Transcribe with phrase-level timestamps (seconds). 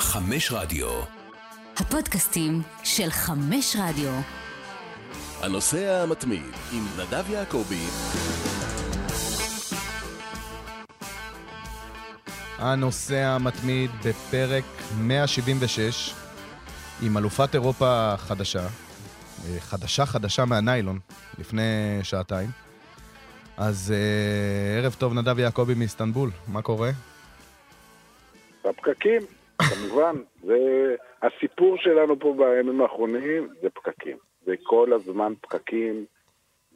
[0.00, 0.88] חמש רדיו.
[1.76, 4.10] הפודקאסטים של חמש רדיו.
[5.42, 6.42] הנוסע המתמיד
[6.72, 7.86] עם נדב יעקבי.
[12.58, 14.64] הנוסע המתמיד בפרק
[14.98, 16.14] 176
[17.02, 20.98] עם אלופת אירופה חדשה, אה, חדשה חדשה מהניילון,
[21.38, 22.50] לפני שעתיים.
[23.56, 26.90] אז אה, ערב טוב, נדב יעקבי מאיסטנבול, מה קורה?
[28.64, 29.22] בפקקים,
[29.62, 30.16] כמובן.
[30.42, 34.16] זה הסיפור שלנו פה בימים האחרונים, זה פקקים.
[34.44, 36.04] זה כל הזמן פקקים,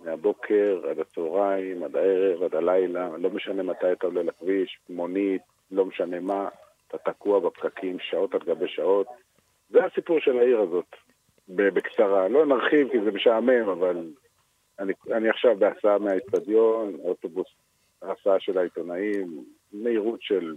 [0.04, 5.84] מהבוקר עד הצהריים, עד הערב, עד הלילה, לא משנה מתי אתה עולה לכביש, מונית, לא
[5.84, 6.48] משנה מה,
[6.88, 9.06] אתה תקוע בפקקים שעות על גבי שעות.
[9.70, 10.96] זה הסיפור של העיר הזאת,
[11.48, 12.28] בקצרה.
[12.28, 14.10] לא נרחיב כי זה משעמם, אבל
[14.78, 17.46] אני, אני עכשיו בהסעה מהאצטדיון, אוטובוס,
[18.02, 20.55] הסעה של העיתונאים, מהירות של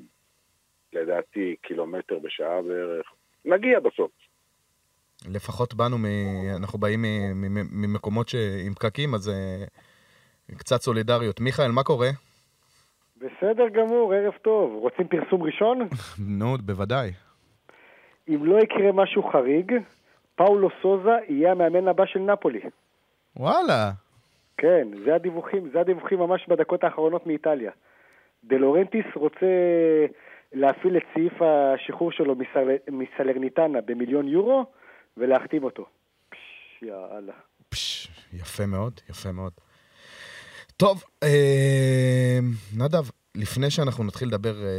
[0.93, 3.05] לדעתי קילומטר בשעה בערך.
[3.45, 4.11] נגיע בסוף.
[5.33, 6.05] לפחות באנו, מ...
[6.57, 7.05] אנחנו באים
[7.71, 8.31] ממקומות
[8.65, 9.65] עם פקקים, אז אה,
[10.57, 11.39] קצת סולידריות.
[11.39, 12.09] מיכאל, מה קורה?
[13.17, 14.73] בסדר גמור, ערב טוב.
[14.73, 15.79] רוצים פרסום ראשון?
[16.39, 17.11] נו, בוודאי.
[18.29, 19.73] אם לא יקרה משהו חריג,
[20.35, 22.59] פאולו סוזה יהיה המאמן הבא של נפולי.
[23.35, 23.91] וואלה.
[24.57, 27.71] כן, זה הדיווחים, זה הדיווחים ממש בדקות האחרונות מאיטליה.
[28.43, 29.45] דלורנטיס רוצה
[30.53, 32.67] להפעיל את סעיף השחרור שלו מסל...
[32.91, 34.65] מסלרניטנה במיליון יורו
[35.17, 35.85] ולהחתים אותו.
[36.29, 37.33] פש, יאללה.
[37.69, 39.53] פש, יפה מאוד, יפה מאוד.
[40.77, 42.39] טוב, אה,
[42.77, 44.69] נדב, לפני שאנחנו נתחיל לדבר אה,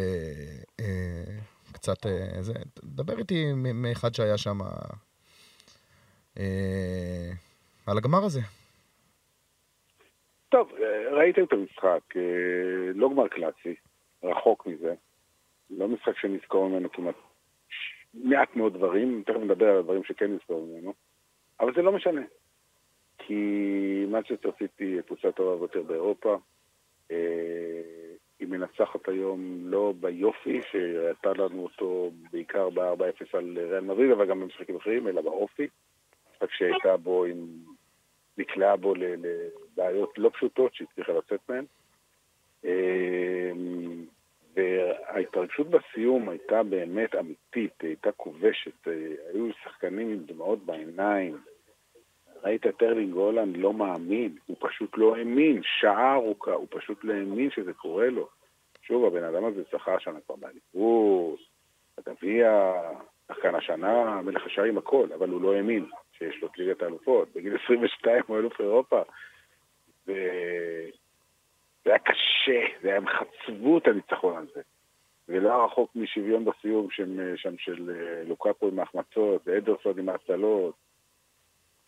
[0.80, 1.38] אה,
[1.72, 2.52] קצת, אה, זה,
[2.84, 4.58] דבר איתי מאחד שהיה שם
[6.38, 7.30] אה,
[7.86, 8.40] על הגמר הזה.
[10.48, 12.22] טוב, אה, ראיתם את המשחק, אה,
[12.94, 13.74] לא גמר קלאסי,
[14.22, 14.94] רחוק מזה.
[15.70, 17.14] לא משחק שנזכור ממנו כמעט
[18.14, 20.92] מעט מאוד דברים, תכף נדבר על הדברים שכן נזכור ממנו,
[21.60, 22.22] אבל זה לא משנה.
[23.18, 26.38] כי מנצ'סטר סיטי קבוצה טובה ביותר באירופה,
[27.10, 27.16] אה,
[28.38, 34.40] היא מנצחת היום לא ביופי, שהייתה לנו אותו בעיקר ב-4-0 על ריאל מדריד, אבל גם
[34.40, 35.68] במשחקים אחרים, אלא באופי.
[36.32, 37.46] משחק שהייתה בו עם...
[38.38, 41.64] נקלעה בו לבעיות לא פשוטות שהצליחה לצאת מהן.
[44.58, 48.88] אה, וההתרגשות בסיום הייתה באמת אמיתית, הייתה כובשת,
[49.32, 51.38] היו שחקנים עם דמעות בעיניים.
[52.44, 57.12] ראית את ארלינג הולנד לא מאמין, הוא פשוט לא האמין, שעה ארוכה, הוא פשוט לא
[57.12, 58.28] האמין שזה קורה לו.
[58.82, 61.38] שוב, הבן אדם הזה שחר השנה כבר באליפות,
[61.98, 62.72] הגביע,
[63.28, 67.28] שחקן השנה, מלך השערים, הכל, אבל הוא לא האמין שיש לו את ליגת האלופות.
[67.34, 69.02] בגיל 22 הוא אלוף אירופה.
[70.06, 70.12] ו...
[71.88, 74.60] זה היה קשה, זה היה, הם חצבו את הניצחון הזה.
[75.28, 80.74] ולא רחוק משוויון בסיום שם, שם של אה, לוקקו עם ההחמצות, ואדרסון עם ההצלות.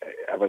[0.03, 0.47] אה, אבל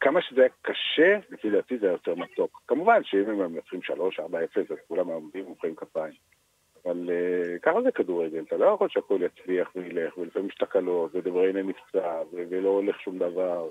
[0.00, 2.62] כמה שזה היה קשה, לפי דעתי זה היה יותר מתוק.
[2.66, 6.14] כמובן שאם הם מנצחים 3, 4, 0, אז כולם עומדים ומוחאים כפיים.
[6.84, 11.62] אבל uh, ככה זה כדורגל, אתה לא יכול שהכל יצליח וילך, ולפעמים יש תקלות, ודבריינה
[11.62, 13.68] נפצע, ולא הולך שום דבר.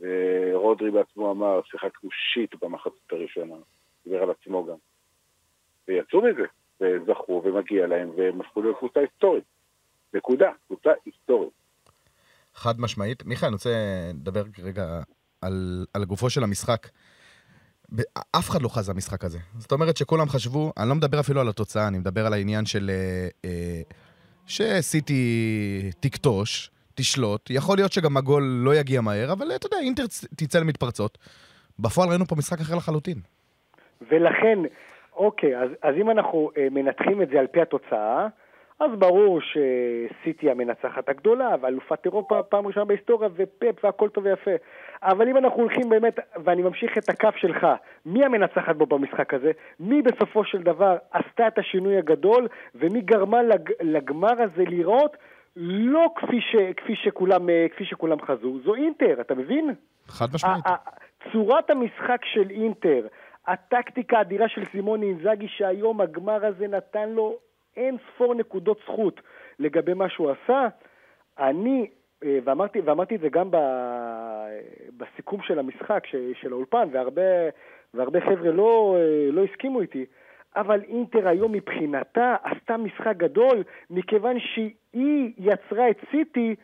[0.00, 3.56] ורודרי בעצמו אמר, שיחקנו שיט במחצית הראשונה.
[4.04, 4.76] דיבר על עצמו גם.
[5.88, 6.44] ויצאו מזה,
[6.80, 9.44] וזכו, ומגיע להם, והם הפכו להיות קבוצה היסטורית.
[10.14, 11.52] נקודה, קבוצה היסטורית.
[12.54, 13.24] חד משמעית.
[13.24, 13.70] מיכאל, אני רוצה
[14.14, 15.02] לדבר רגע
[15.40, 16.88] על, על גופו של המשחק.
[18.36, 19.38] אף אחד לא חז המשחק הזה.
[19.58, 22.90] זאת אומרת שכולם חשבו, אני לא מדבר אפילו על התוצאה, אני מדבר על העניין של...
[22.90, 23.82] אה, אה,
[24.50, 30.06] שסיטי תכתוש, תשלוט, יכול להיות שגם הגול לא יגיע מהר, אבל אתה יודע, אינטר
[30.36, 31.18] תצא למתפרצות.
[31.78, 33.20] בפועל ראינו פה משחק אחר לחלוטין.
[34.08, 34.58] ולכן,
[35.16, 38.26] אוקיי, אז, אז אם אנחנו אה, מנתחים את זה על פי התוצאה,
[38.80, 44.50] אז ברור שסיטי המנצחת הגדולה, ואלופת אירופה פעם ראשונה בהיסטוריה, ופפ והכל טוב ויפה.
[45.02, 47.66] אבל אם אנחנו הולכים באמת, ואני ממשיך את הקו שלך,
[48.06, 49.50] מי המנצחת בו במשחק הזה?
[49.80, 55.16] מי בסופו של דבר עשתה את השינוי הגדול, ומי גרמה לג, לגמר הזה לראות
[55.56, 59.74] לא כפי, ש, כפי, שכולם, אה, כפי שכולם חזו, זו אינטר, אתה מבין?
[60.06, 60.64] חד משמעית.
[61.32, 63.06] צורת המשחק של אינטר,
[63.46, 67.36] הטקטיקה האדירה של סימוני אינזאגי שהיום הגמר הזה נתן לו
[67.76, 69.20] אין ספור נקודות זכות
[69.58, 70.68] לגבי מה שהוא עשה,
[71.38, 71.90] אני,
[72.24, 73.56] אה, ואמרתי, ואמרתי את זה גם ב,
[74.96, 77.22] בסיכום של המשחק, של האולפן, והרבה,
[77.94, 80.06] והרבה חבר'ה לא, אה, לא הסכימו איתי,
[80.56, 86.54] אבל אינטר היום מבחינתה עשתה משחק גדול, מכיוון שהיא יצרה את סיטי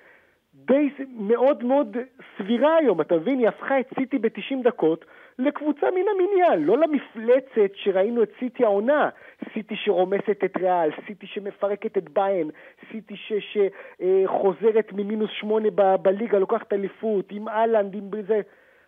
[0.55, 1.97] די מאוד מאוד
[2.39, 3.39] סבירה היום, אתה מבין?
[3.39, 5.05] היא הפכה את סיטי ב-90 דקות
[5.39, 9.09] לקבוצה מן המניין, לא למפלצת שראינו את סיטי העונה.
[9.55, 12.51] סיטי שרומסת את ריאל, סיטי שמפרקת את ביין,
[12.93, 18.41] סיטי שחוזרת ממינוס שמונה ב- בליגה, לוקחת אליפות, עם אהלנד, עם זה.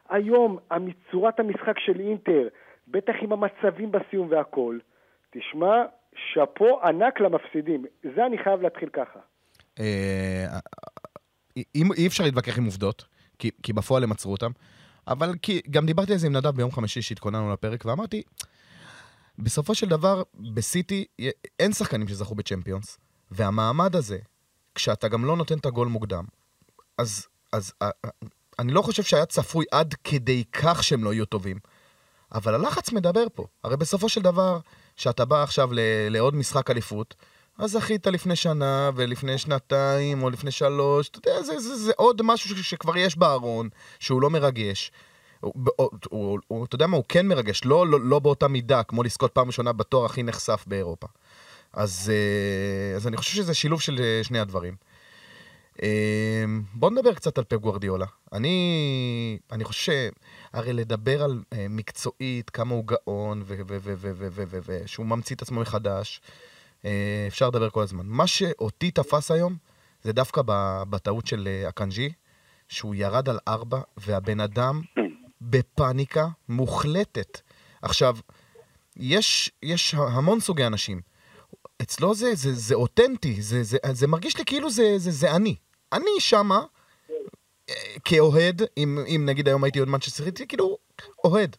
[0.08, 0.58] היום,
[1.10, 2.48] צורת המשחק של אינטר,
[2.88, 4.78] בטח עם המצבים בסיום והכל,
[5.30, 5.84] תשמע,
[6.14, 7.84] שאפו ענק למפסידים.
[8.14, 9.20] זה אני חייב להתחיל ככה.
[9.80, 10.44] אה,
[11.74, 13.04] אי אפשר להתווכח עם עובדות,
[13.38, 14.50] כי בפועל הם עצרו אותם,
[15.08, 18.22] אבל כי, גם דיברתי על זה עם נדב ביום חמישי שהתכוננו לפרק, ואמרתי,
[19.38, 20.22] בסופו של דבר,
[20.54, 21.04] בסיטי
[21.58, 22.98] אין שחקנים שזכו בצ'מפיונס,
[23.30, 24.18] והמעמד הזה,
[24.74, 26.24] כשאתה גם לא נותן את הגול מוקדם,
[26.98, 27.72] אז, אז
[28.58, 31.58] אני לא חושב שהיה צפוי עד כדי כך שהם לא יהיו טובים.
[32.32, 33.46] אבל הלחץ מדבר פה.
[33.64, 34.58] הרי בסופו של דבר,
[34.96, 35.68] כשאתה בא עכשיו
[36.10, 37.14] לעוד משחק אליפות,
[37.58, 42.22] אז זכית לפני שנה ולפני שנתיים או לפני שלוש, אתה יודע, זה, זה, זה עוד
[42.22, 43.68] משהו שכבר יש בארון,
[43.98, 44.92] שהוא לא מרגש.
[45.40, 48.82] הוא, הוא, הוא, הוא, אתה יודע מה, הוא כן מרגש, לא, לא, לא באותה מידה,
[48.82, 51.06] כמו לזכות פעם ראשונה בתואר הכי נחשף באירופה.
[51.72, 54.76] אז, אה, אז אני חושב שזה שילוב של אה, שני הדברים.
[55.82, 56.44] אה,
[56.74, 58.06] בואו נדבר קצת על פפ גוורדיולה.
[58.32, 59.92] אני, אני חושב
[60.52, 63.42] שהרי לדבר על מקצועית, כמה הוא גאון,
[64.66, 66.20] ושהוא ממציא את עצמו מחדש,
[67.28, 68.06] אפשר לדבר כל הזמן.
[68.06, 69.56] מה שאותי תפס היום,
[70.02, 70.42] זה דווקא
[70.90, 72.12] בטעות של אקנג'י,
[72.68, 74.82] שהוא ירד על ארבע, והבן אדם
[75.40, 77.40] בפאניקה מוחלטת.
[77.82, 78.16] עכשיו,
[78.96, 81.00] יש, יש המון סוגי אנשים.
[81.82, 85.56] אצלו זה, זה, זה אותנטי, זה, זה, זה מרגיש לי כאילו זה, זה, זה אני.
[85.92, 86.62] אני שמה,
[87.70, 90.78] אה, כאוהד, אם, אם נגיד היום הייתי עוד מנצ'סטר סיטי, כאילו,
[91.24, 91.56] אוהד.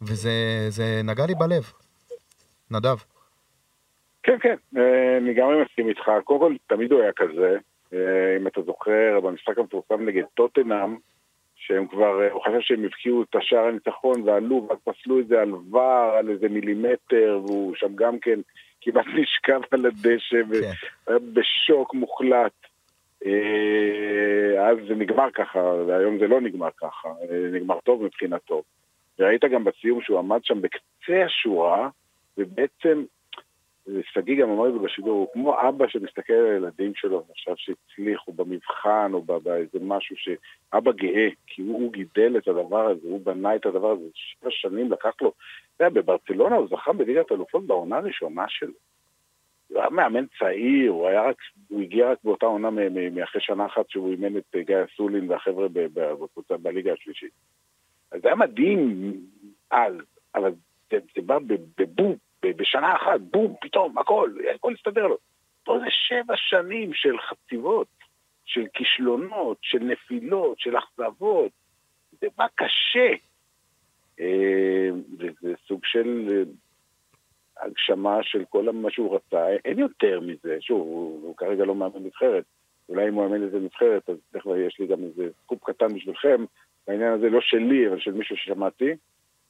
[0.00, 1.72] וזה נגע לי בלב.
[2.70, 2.96] נדב.
[4.22, 6.10] כן, כן, אה, אני גם מסכים איתך.
[6.24, 7.58] קודם כל, תמיד הוא היה כזה.
[7.92, 10.96] אה, אם אתה זוכר, במשחק המפורסם נגד טוטנאם,
[11.56, 15.52] שהם כבר, הוא חשב שהם הבקיעו את השער הניצחון ועלו, ואז פסלו את זה על
[15.54, 18.40] ור, על איזה מילימטר, והוא שם גם כן
[18.80, 20.50] כמעט נשכב על הדשא, כן.
[20.50, 22.52] והיה בשוק מוחלט.
[23.26, 28.62] אה, אז זה נגמר ככה, והיום זה לא נגמר ככה, אה, נגמר טוב מבחינתו.
[29.18, 31.88] וראית גם בסיום שהוא עמד שם בקצה השורה,
[32.38, 33.04] ובעצם
[34.02, 39.10] שגיא גם אמר זה בשידור, הוא כמו אבא שמסתכל על הילדים שלו עכשיו שהצליחו במבחן
[39.14, 43.66] או באיזה משהו שאבא גאה, כי הוא, הוא גידל את הדבר הזה, הוא בנה את
[43.66, 45.32] הדבר הזה, שבע שנים לקח לו.
[45.76, 48.72] אתה יודע, בברצלונה הוא זכה בליגת אלופות בעונה הראשונה שלו.
[49.68, 51.36] הוא היה מאמן צעיר, הוא היה רק,
[51.68, 52.70] הוא הגיע רק באותה עונה
[53.12, 55.66] מאחרי שנה אחת שהוא אימן את גיא אסולין והחבר'ה
[56.58, 57.32] בליגה השלישית.
[58.12, 59.12] אז זה היה מדהים
[59.70, 59.94] אז,
[60.34, 60.52] אבל
[60.90, 61.38] זה, זה בא
[61.78, 62.16] בבום.
[62.50, 65.16] בשנה אחת, בום, פתאום, הכל, הכל הסתדר לו.
[65.64, 67.86] פה זה שבע שנים של חציבות,
[68.44, 71.52] של כישלונות, של נפילות, של אכזבות.
[72.20, 73.14] זה בא קשה.
[74.20, 74.88] אה,
[75.40, 76.42] זה סוג של אה,
[77.64, 79.48] הגשמה של כל מה שהוא רצה.
[79.64, 80.56] אין יותר מזה.
[80.60, 82.44] שוב, הוא, הוא כרגע לא מאמן נבחרת.
[82.88, 86.44] אולי אם הוא מאמן איזה נבחרת, אז תכף יש לי גם איזה סקופ קטן בשבילכם,
[86.86, 88.90] בעניין הזה לא שלי, אבל של מישהו ששמעתי.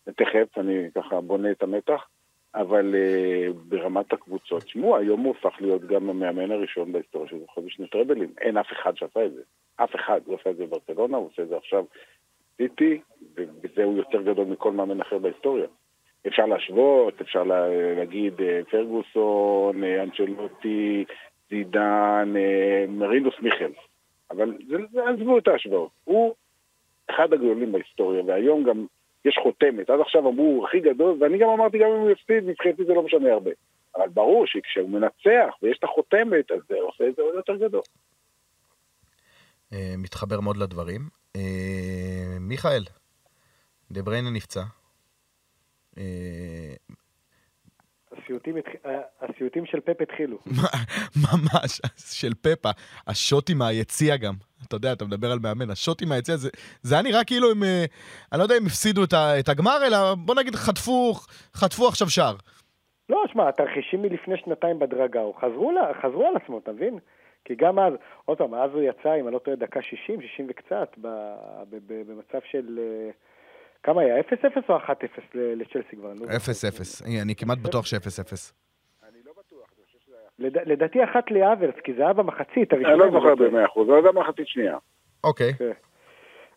[0.06, 2.06] ותכף אני ככה בונה את המתח.
[2.54, 7.60] אבל uh, ברמת הקבוצות, תשמעו, היום הוא הפך להיות גם המאמן הראשון בהיסטוריה של זוכה
[7.60, 8.32] בשני טראבלים.
[8.40, 9.42] אין אף אחד שעשה את זה.
[9.76, 10.20] אף אחד.
[10.24, 11.84] הוא עשה את זה בברצלונה, הוא עושה את זה עכשיו
[12.56, 13.00] סיטי,
[13.34, 15.66] ובזה הוא יותר גדול מכל מאמן אחר בהיסטוריה.
[16.26, 21.04] אפשר להשוות, אפשר לה, להגיד uh, פרגוסון, uh, אנצ'לוטי,
[21.50, 22.34] זידן,
[22.88, 23.72] מרינוס מיכל.
[24.30, 24.54] אבל
[25.06, 25.90] עזבו את ההשוואות.
[26.04, 26.34] הוא
[27.10, 28.86] אחד הגדולים בהיסטוריה, והיום גם
[29.24, 29.90] יש חותמת.
[29.90, 32.92] עד עכשיו אמרו, הוא הכי גדול, ואני גם אמרתי, גם אם הוא יפסיד, מבחינתי זה
[32.92, 33.50] לא משנה הרבה.
[33.96, 37.82] אבל ברור שכשהוא מנצח ויש את החותמת, אז זה עושה את זה עוד יותר גדול.
[39.72, 41.00] אה, מתחבר מאוד לדברים.
[41.36, 42.82] אה, מיכאל,
[43.90, 44.62] דה בריינה נפצע.
[48.86, 50.38] אה, הסיוטים של פפ התחילו.
[51.24, 52.70] ממש, של פפה.
[53.06, 54.34] השוטים מהיציע גם.
[54.68, 56.50] אתה יודע, אתה מדבר על מאמן, השוטים מהיציע, זה,
[56.82, 57.84] זה היה נראה כאילו הם, אה,
[58.32, 61.12] אני לא יודע אם הפסידו את, את הגמר, אלא בוא נגיד חטפו,
[61.54, 62.34] חטפו עכשיו שער.
[63.08, 66.98] לא, שמע, התרחישים מלפני שנתיים בדרגה, הוא חזרו, לה, חזרו על עצמו, אתה מבין?
[67.44, 67.92] כי גם אז,
[68.24, 70.96] עוד פעם, אז הוא יצא, אם אני לא טועה, דקה 60, 60 וקצת,
[71.70, 72.78] במצב של...
[72.78, 73.10] אה,
[73.82, 74.20] כמה היה?
[74.20, 74.24] 0-0
[74.68, 74.90] או 1-0
[75.34, 76.12] לצ'לסי כבר?
[76.12, 76.16] 0-0.
[76.18, 78.52] לא אני כמעט בטוח ש-0-0.
[80.38, 84.48] לדעתי אחת האברץ, כי זה היה במחצית אני לא זוכר במאה אחוז, זה היה במחצית
[84.48, 84.78] שנייה.
[85.24, 85.54] אוקיי.
[85.54, 85.70] כן.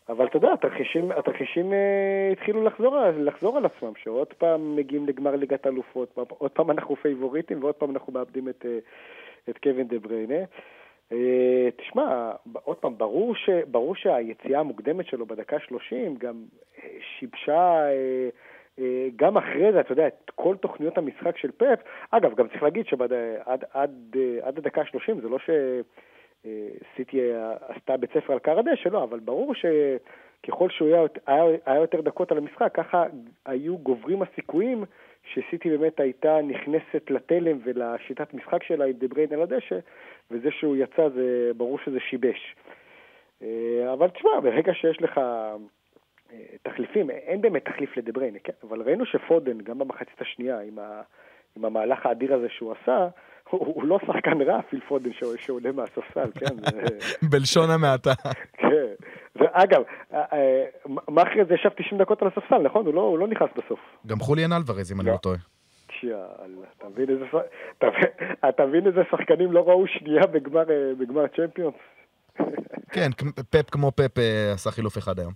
[0.09, 5.35] אבל אתה יודע, התרחישים, התרחישים אה, התחילו לחזור, לחזור על עצמם, שעוד פעם מגיעים לגמר
[5.35, 8.77] ליגת אלופות, עוד פעם אנחנו פייבוריטים ועוד פעם אנחנו מאבדים את, אה,
[9.49, 10.35] את קווין דה בריינה.
[10.35, 10.43] אה,
[11.77, 12.31] תשמע,
[12.63, 16.43] עוד פעם, ברור, ש, ברור שהיציאה המוקדמת שלו בדקה 30 גם
[16.83, 17.83] אה, שיבשה,
[19.15, 21.79] גם אחרי זה, אתה יודע, את כל תוכניות המשחק של פפ.
[22.11, 23.13] אגב, גם צריך להגיד שעד
[23.45, 25.37] עד, עד, עד הדקה 30 זה לא
[26.43, 27.21] שסיטי
[27.67, 32.01] עשתה בית ספר על קר הדשא, לא, אבל ברור שככל שהוא היה, היה, היה יותר
[32.01, 33.05] דקות על המשחק, ככה
[33.45, 34.85] היו גוברים הסיכויים
[35.33, 39.79] שסיטי באמת הייתה נכנסת לתלם ולשיטת משחק שלה עם דבריין על הדשא,
[40.31, 42.55] וזה שהוא יצא, זה ברור שזה שיבש.
[43.41, 45.55] אה, אבל תשמע, ברגע שיש לך אה,
[46.63, 48.53] תחליפים, אין באמת תחליף לדבריין, כן?
[48.63, 51.01] אבל ראינו שפודן, גם במחצית השנייה, עם, ה,
[51.57, 53.07] עם המהלך האדיר הזה שהוא עשה,
[53.49, 56.55] הוא, לא שחקן רע, פיל פודן שעולה מהספסל, כן?
[57.31, 58.13] בלשון המעטה.
[58.53, 58.93] כן.
[59.35, 59.81] ואגב,
[61.07, 62.85] מה אחרי זה ישב 90 דקות על הספסל, נכון?
[62.85, 63.79] הוא לא, הוא לא נכנס בסוף.
[64.07, 65.37] גם חוליאן אלוורז, אם אני לא, לא טועה.
[66.03, 66.67] יאללה,
[68.49, 71.75] אתה מבין איזה, שחקנים לא ראו שנייה בגמר, אה, צ'מפיונס?
[72.93, 73.09] כן,
[73.49, 75.33] פפ כמו פפ אה, עשה חילוף אחד היום.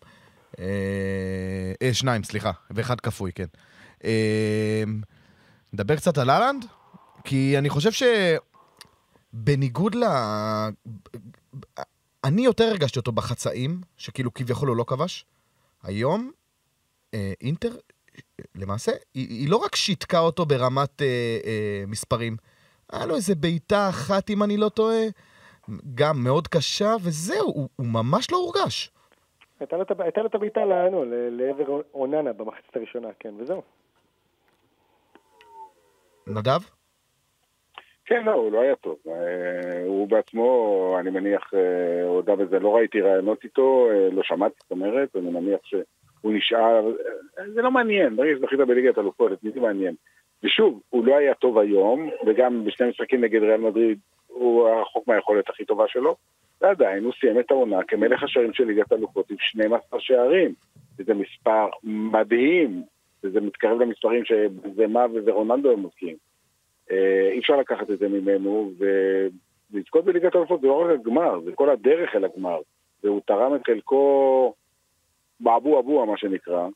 [0.59, 3.45] אה, אה, שניים, סליחה, ואחד כפוי, כן.
[4.03, 4.83] אה,
[5.73, 6.65] נדבר קצת על אהלנד?
[7.23, 7.89] כי אני חושב
[9.33, 10.03] שבניגוד ל...
[12.23, 15.25] אני יותר הרגשתי אותו בחצאים, שכאילו כביכול הוא לא כבש.
[15.83, 16.31] היום,
[17.13, 17.69] אה, אינטר,
[18.55, 22.37] למעשה, היא, היא לא רק שיתקה אותו ברמת אה, אה, מספרים,
[22.91, 25.03] היה לו איזה בעיטה אחת, אם אני לא טועה,
[25.95, 28.91] גם מאוד קשה, וזהו, הוא, הוא ממש לא הורגש.
[29.59, 29.75] הייתה
[30.21, 30.61] לו את הבעיטה
[31.31, 33.61] לעבר אוננה במחצית הראשונה, כן, וזהו.
[36.27, 36.78] נדב?
[38.09, 38.97] כן, לא, הוא לא היה טוב.
[39.07, 42.59] אה, הוא בעצמו, אני מניח, אה, הודה בזה.
[42.59, 46.91] לא ראיתי ראיונות איתו, אה, לא שמעתי, זאת אומרת, אני מניח שהוא נשאר...
[47.53, 49.95] זה לא מעניין, ברגע שזכית בליגת אלופות, את מי זה מעניין?
[50.43, 55.49] ושוב, הוא לא היה טוב היום, וגם בשני משחקים נגד ריאל מדריד הוא רחוק מהיכולת
[55.49, 56.15] הכי טובה שלו,
[56.61, 60.53] ועדיין הוא סיים את העונה כמלך השערים של ליגת אלופות עם 12 שערים.
[60.99, 62.83] וזה מספר מדהים,
[63.23, 66.28] וזה מתקרב למספרים שבזמה ורוננדו הם מבקיעים.
[66.91, 68.71] אה, אי אפשר לקחת את זה ממנו,
[69.71, 72.59] ולזכות בליגת האלופות זה לא רק הגמר, זה כל הדרך אל הגמר,
[73.03, 74.53] והוא תרם את חלקו
[75.39, 76.67] באבו אבו, מה שנקרא.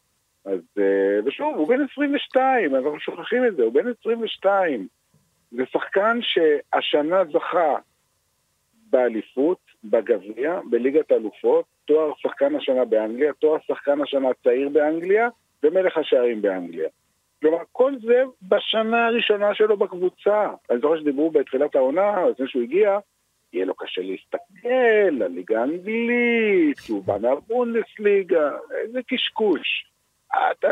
[0.46, 4.88] אז, אה, ושוב, הוא בן 22, אנחנו שוכחים את זה, הוא בן 22.
[5.52, 7.76] זה שחקן שהשנה זכה
[8.90, 15.30] באליפות, בגביע, בליגת האלופות, תואר שחקן השנה באנגליה, תואר שחקן השנה צעיר באנגליה,
[15.64, 16.90] ומלך השערים באנגליה.
[17.44, 20.50] כלומר, כל זה בשנה הראשונה שלו בקבוצה.
[20.72, 23.00] אני זוכר שדיברו בתחילת העונה, לפני שהוא הגיע,
[23.54, 29.86] יהיה לו קשה להסתכל לליגה האנגלית, כי הוא בא מהבונדסליגה, איזה קשקוש.
[30.52, 30.68] אתה,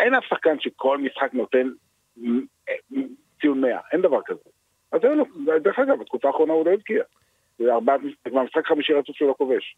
[0.00, 1.68] אין אף שחקן שכל משחק נותן
[3.40, 4.40] ציון 100, אין דבר כזה.
[4.92, 5.24] אז אין לו,
[5.62, 7.02] דרך אגב, בתקופה האחרונה הוא לא הבקיע.
[7.58, 7.70] זה
[8.32, 9.76] משחק חמישי רצוף שהוא לא כובש.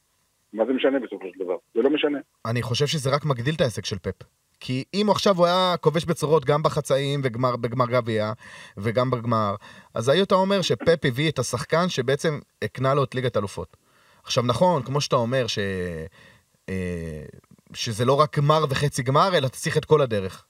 [0.53, 1.57] מה זה משנה בסופו של דבר?
[1.75, 2.19] זה לא משנה.
[2.47, 4.44] אני חושב שזה רק מגדיל את העסק של פפ.
[4.67, 8.33] כי אם עכשיו הוא היה כובש בצורות גם בחצאים ובגמר גביע
[8.77, 9.55] וגם בגמר,
[9.95, 13.77] אז היית אומר שפפ הביא את השחקן שבעצם הקנה לו את ליגת אלופות.
[14.23, 15.59] עכשיו נכון, כמו שאתה אומר, ש...
[16.69, 17.23] אה,
[17.75, 20.45] שזה לא רק גמר וחצי גמר, אלא אתה צריך את כל הדרך.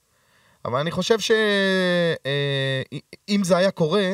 [0.65, 1.35] אבל אני חושב שאם
[3.29, 4.11] אה, זה היה קורה,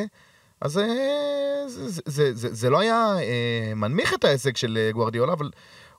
[0.60, 0.84] אז אה,
[1.66, 3.16] זה, זה, זה, זה, זה לא היה
[3.76, 5.50] מנמיך את ההישג של גוארדיולה, אבל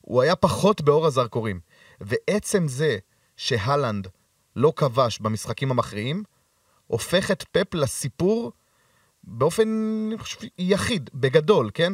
[0.02, 1.60] הוא היה פחות באור הזרקורים.
[2.02, 2.98] ועצם זה
[3.38, 4.08] שהלנד
[4.56, 6.24] לא כבש במשחקים המכריעים,
[6.88, 8.52] הופך את פפ לסיפור
[9.24, 9.70] באופן,
[10.58, 11.94] יחיד, בגדול, כן?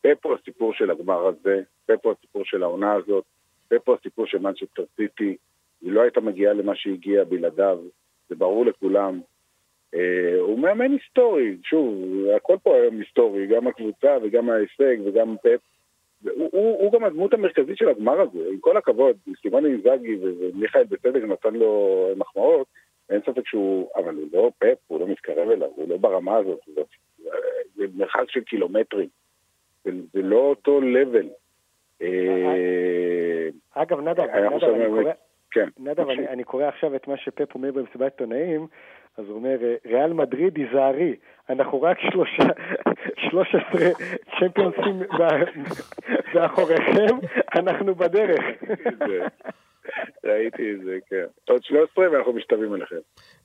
[0.00, 3.24] פפ הוא הסיפור של הגמר הזה, פפ הוא הסיפור של העונה הזאת,
[3.68, 5.36] פפ הוא הסיפור של מנצ'סטר סיטי,
[5.80, 7.78] היא לא הייתה מגיעה למה שהגיעה בלעדיו,
[8.28, 9.20] זה ברור לכולם.
[9.94, 11.94] אה, הוא מאמן היסטורי, שוב,
[12.36, 15.60] הכל פה היום היסטורי, גם הקבוצה וגם ההישג וגם פפ.
[16.22, 20.84] הוא, הוא, הוא גם הדמות המרכזית של הגמר הזה, עם כל הכבוד, סימון אינזאגי ומיכאל
[20.84, 22.66] בצדק נתן לו מחמאות,
[23.10, 26.60] אין ספק שהוא, אבל הוא לא פאפ, הוא לא מתקרב אליו, הוא לא ברמה הזאת,
[26.74, 26.80] זה,
[27.76, 29.08] זה מרחק של קילומטרים,
[29.84, 31.28] זה, זה לא אותו לבל.
[32.02, 35.12] אה, אגב, נדב, נדב, אני קורא...
[35.50, 35.68] כן.
[36.28, 38.66] אני, קורא עכשיו את מה שפפ אומר במסיבת עיתונאים,
[39.18, 39.56] אז הוא אומר,
[39.86, 41.16] ריאל מדריד, היזהרי,
[41.48, 42.42] אנחנו רק שלושה,
[43.30, 43.90] שלוש עשרה
[44.40, 45.02] צ'מפיונסים
[46.34, 47.16] מאחוריכם,
[47.54, 48.40] אנחנו בדרך.
[50.24, 51.24] ראיתי את זה, כן.
[51.48, 52.96] עוד 13 ואנחנו משתווים אליכם.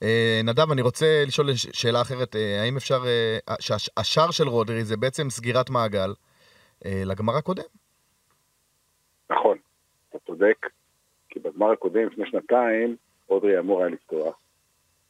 [0.04, 2.36] אה, נדב, אני רוצה לשאול שאלה אחרת.
[2.36, 3.00] אה, האם אפשר...
[3.06, 3.38] אה,
[3.98, 6.14] השער של רודרי זה בעצם סגירת מעגל
[6.86, 7.64] לגמר הקודם?
[9.30, 9.58] נכון,
[10.10, 10.70] אתה צודק.
[11.30, 12.96] כי בגמר הקודם, לפני שנתיים,
[13.28, 14.43] רודרי אמור היה לפתוח.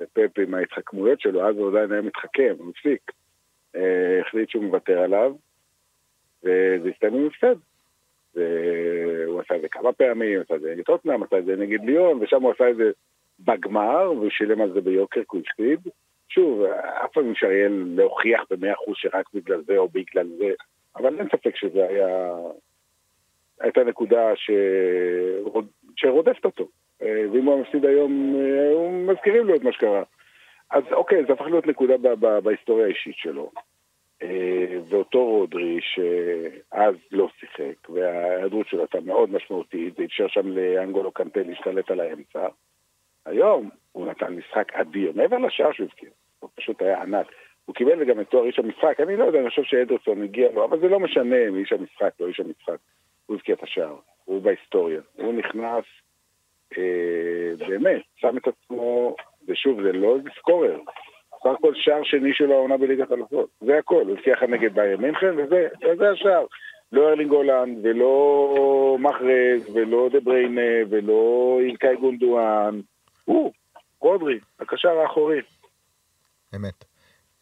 [0.02, 3.12] ופפ עם ההתחכמויות שלו, אז הוא עדיין היה מתחכם, הוא הפסיק.
[3.76, 5.36] אה, החליט שהוא מוותר עליו,
[6.44, 7.56] וזה הסתיים עם הפסד.
[8.36, 11.84] והוא עשה את זה כמה פעמים, עשה את זה נגד טוטנאם, עשה את זה נגד
[11.84, 12.92] ליון, ושם הוא עשה את זה
[13.40, 15.80] בגמר, והוא שילם על זה ביוקר כי הוא הפסיד.
[16.30, 16.64] שוב,
[17.06, 20.54] אף פעם אפשר יהיה להוכיח במאה אחוז שרק בגלל זה או בגלל זה,
[20.96, 22.36] אבל אין ספק שזה היה...
[23.60, 24.52] הייתה נקודה ש...
[25.96, 26.68] שרודפת אותו.
[27.03, 30.03] אה, ואם הוא מפסיד היום, אה, מזכירים לו את מה שקרה.
[30.72, 31.93] אז אוקיי, זה הפך להיות נקודה
[32.43, 33.51] בהיסטוריה האישית שלו.
[34.24, 41.12] אה, ואותו רודרי שאז לא שיחק, וההיעדרות שלו הייתה מאוד משמעותית, זה אפשר שם לאנגולו
[41.12, 42.48] קנטה להשתלט על האמצע.
[43.25, 47.27] היום הוא נתן משחק אדיר, מעבר לשער שהוא הבקיע, הוא פשוט היה ענק.
[47.65, 50.65] הוא קיבל גם את תואר איש המשחק, אני לא יודע, אני חושב שאדרסון הגיע לו,
[50.65, 52.77] אבל זה לא משנה אם איש המשחק לא איש המשחק.
[53.25, 53.95] הוא הבקיע את השער,
[54.25, 55.01] הוא בהיסטוריה.
[55.15, 55.83] הוא נכנס,
[57.68, 59.15] באמת, שם את עצמו,
[59.48, 60.80] ושוב, זה לא איזה scorer,
[61.44, 63.50] סך הכל שער שני שלו העונה בליגת אלופות.
[63.62, 66.46] זה הכל, הוא הבקיע נגד באיירן מינכן, וזה, וזה השער.
[66.92, 72.82] לא ארלינג הולנד, ולא מחרז, ולא דה בריינה, ולא אילקאי גונדואן.
[73.25, 73.53] הוא,
[74.00, 75.42] רודרי, הקשר האחורי.
[76.56, 76.86] אמת.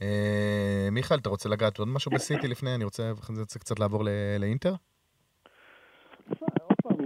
[0.01, 2.75] אה, מיכאל, אתה רוצה לגעת עוד משהו בסיטי לפני?
[2.75, 4.03] אני רוצה קצת לעבור
[4.39, 4.73] לאינטר?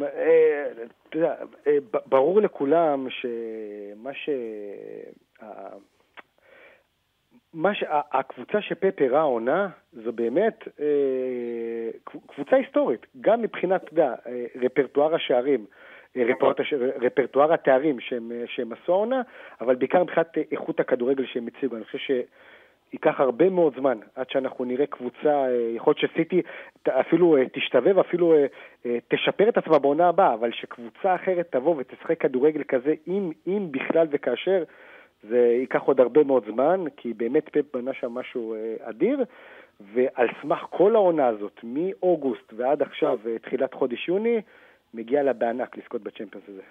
[0.04, 0.66] אה,
[1.10, 1.36] אתה יודע,
[1.68, 4.30] אה, ברור לכולם שמה ש...
[7.54, 7.84] מה ש...
[7.90, 11.90] הקבוצה שפפ הראה העונה זו באמת אה,
[12.28, 15.66] קבוצה היסטורית, גם מבחינת, אתה יודע, אה, רפרטואר השערים,
[17.02, 19.22] רפרטואר התארים שהם, שהם עשו העונה,
[19.62, 21.76] אבל בעיקר מבחינת איכות הכדורגל שהם הציגו.
[21.76, 21.98] אני חושב
[22.90, 26.42] שייקח הרבה מאוד זמן עד שאנחנו נראה קבוצה, יכול להיות שסיטי
[26.90, 28.34] אפילו תשתווה ואפילו
[29.08, 34.08] תשפר את עצמה בעונה הבאה, אבל שקבוצה אחרת תבוא ותשחק כדורגל כזה, אם, אם בכלל
[34.12, 34.64] וכאשר,
[35.30, 39.24] זה ייקח עוד הרבה מאוד זמן, כי באמת פפ בנה שם משהו אה, אדיר,
[39.94, 44.42] ועל סמך כל העונה הזאת, מאוגוסט ועד עכשיו, אה, תחילת חודש יוני,
[44.94, 46.62] מגיע לה בענק לזכות בצ'מפיונס הזה.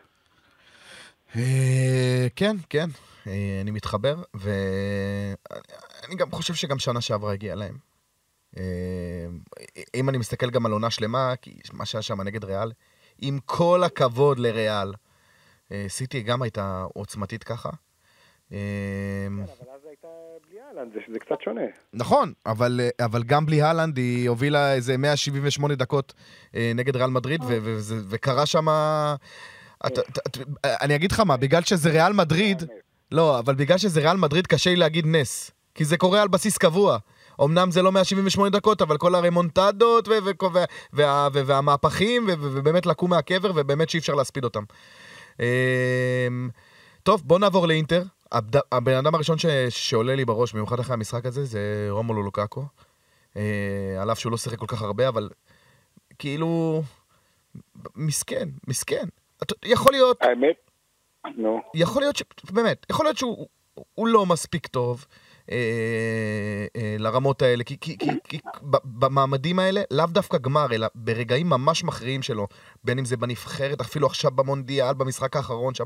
[1.37, 2.87] אה, כן, כן,
[3.61, 7.77] אני מתחבר, ואני גם חושב שגם שנה שעברה הגיעה להם.
[9.95, 12.73] אם אני מסתכל גם על עונה שלמה, כי מה שהיה שם נגד ריאל,
[13.19, 14.93] עם כל הכבוד לריאל,
[15.89, 17.71] סיטי גם הייתה עוצמתית ככה.
[18.51, 18.57] כן,
[19.43, 20.09] אבל אז הייתה
[20.49, 21.61] בלי אהלנד, זה קצת שונה.
[21.93, 26.15] נכון, אבל, אבל גם בלי אהלנד היא הובילה איזה 178 דקות
[26.55, 27.59] אה, נגד ריאל מדריד, אה.
[28.09, 28.69] וקרה שם...
[30.65, 32.63] אני אגיד לך מה, בגלל שזה ריאל מדריד,
[33.13, 35.51] לא, אבל בגלל שזה ריאל מדריד קשה לי להגיד נס.
[35.75, 36.99] כי זה קורה על בסיס קבוע.
[37.45, 40.09] אמנם זה לא 178 דקות, אבל כל הרמונטדות
[41.33, 44.63] והמהפכים, ובאמת לקום מהקבר, ובאמת שאי אפשר להספיד אותם.
[45.41, 45.45] אמ,
[47.03, 48.03] טוב, בוא נעבור לאינטר.
[48.73, 49.37] הבן אדם הראשון.
[49.69, 52.67] שעולה לי בראש, במיוחד אחרי המשחק הזה, זה רומולו לוקאקו.
[53.37, 53.43] אה,
[54.01, 55.29] על אף שהוא לא שיחק כל כך הרבה, אבל
[56.19, 56.83] כאילו...
[57.97, 59.09] מסכן, מסכן.
[59.65, 60.23] יכול להיות...
[60.23, 60.57] האמת?
[61.37, 61.61] נו.
[61.75, 62.23] יכול להיות ש...
[62.53, 65.07] באמת, יכול להיות שהוא לא מספיק טוב.
[65.51, 68.39] אה, אה, לרמות האלה, כי, כי, כי, כי
[68.85, 72.47] במעמדים האלה, לאו דווקא גמר, אלא ברגעים ממש מכריעים שלו,
[72.85, 75.85] בין אם זה בנבחרת, אפילו עכשיו במונדיאל, במשחק האחרון שם,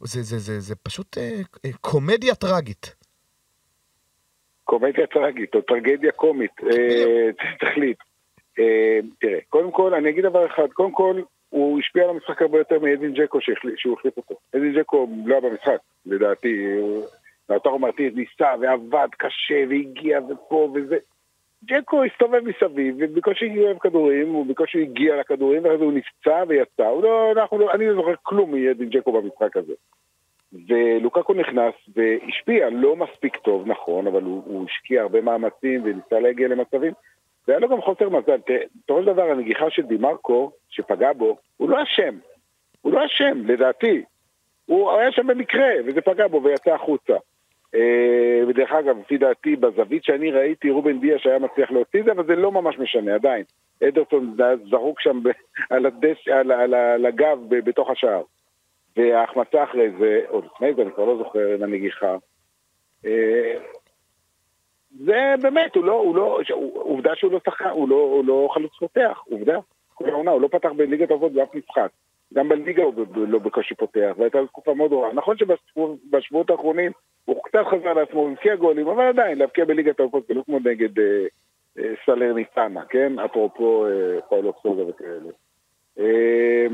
[0.00, 2.94] זה, זה, זה, זה פשוט אה, אה, קומדיה טראגית.
[4.64, 7.98] קומדיה טראגית, או טרגדיה קומית, אה, תחליט.
[8.58, 11.22] אה, תראה, קודם כל, אני אגיד דבר אחד, קודם כל,
[11.52, 13.38] הוא השפיע על המשחק הרבה יותר מאדין ג'קו
[13.76, 14.34] שהוא החליף אותו.
[14.56, 16.66] אדין ג'קו לא היה במשחק, לדעתי,
[17.48, 20.96] לאוטרו מרטיז ניסה ועבד קשה והגיע ופה וזה.
[21.64, 27.02] ג'קו הסתובב מסביב ובקושי הגיע כדורים, הוא בקושי הגיע לכדורים זה הוא נפצע ויצא, הוא
[27.02, 29.74] לא, אנחנו לא, אני לא זוכר כלום מידין ג'קו במשחק הזה.
[30.68, 36.48] ולוקקו נכנס והשפיע, לא מספיק טוב, נכון, אבל הוא, הוא השקיע הרבה מאמצים וניסה להגיע
[36.48, 36.92] למצבים.
[37.48, 38.36] והיה לו גם חוסר מזל.
[38.36, 42.18] בסופו של דבר הנגיחה של דימרקו, שפגע בו, הוא לא אשם.
[42.80, 44.04] הוא לא אשם, לדעתי.
[44.66, 47.16] הוא היה שם במקרה, וזה פגע בו ויצא החוצה.
[47.74, 52.12] אה, ודרך אגב, לפי דעתי, בזווית שאני ראיתי, רובן דיה שהיה מצליח להוציא את זה,
[52.12, 53.44] אבל זה לא ממש משנה עדיין.
[53.88, 54.36] אדרסון
[54.70, 55.20] זרוק שם
[55.70, 58.22] על, הדש, על, על, על הגב בתוך השער.
[58.96, 62.16] וההחמצה אחרי זה, או לפני זה, אני כבר לא זוכר, עם הנגיחה.
[64.98, 66.40] זה באמת, הוא לא, הוא לא,
[66.74, 69.58] עובדה שהוא לא שחקן, הוא לא, הוא לא חלוץ פותח, עובדה.
[69.94, 71.90] כל העונה, הוא לא פתח בליגת אבות באף משחק.
[72.34, 75.12] גם בליגה הוא לא בקושי פותח, והייתה תקופה מאוד רעה.
[75.12, 76.92] נכון שבשבועות האחרונים
[77.24, 80.58] הוא קצת חזר לעצמו, הוא הבקיע גולים, אבל עדיין, להבקיע בליגת האלופות זה לא כמו
[80.58, 81.26] נגד אה,
[81.78, 83.18] אה, סלרניטנה, כן?
[83.18, 85.30] אפרופו אה, פאולו סוגה וכאלה.
[85.98, 86.66] אה,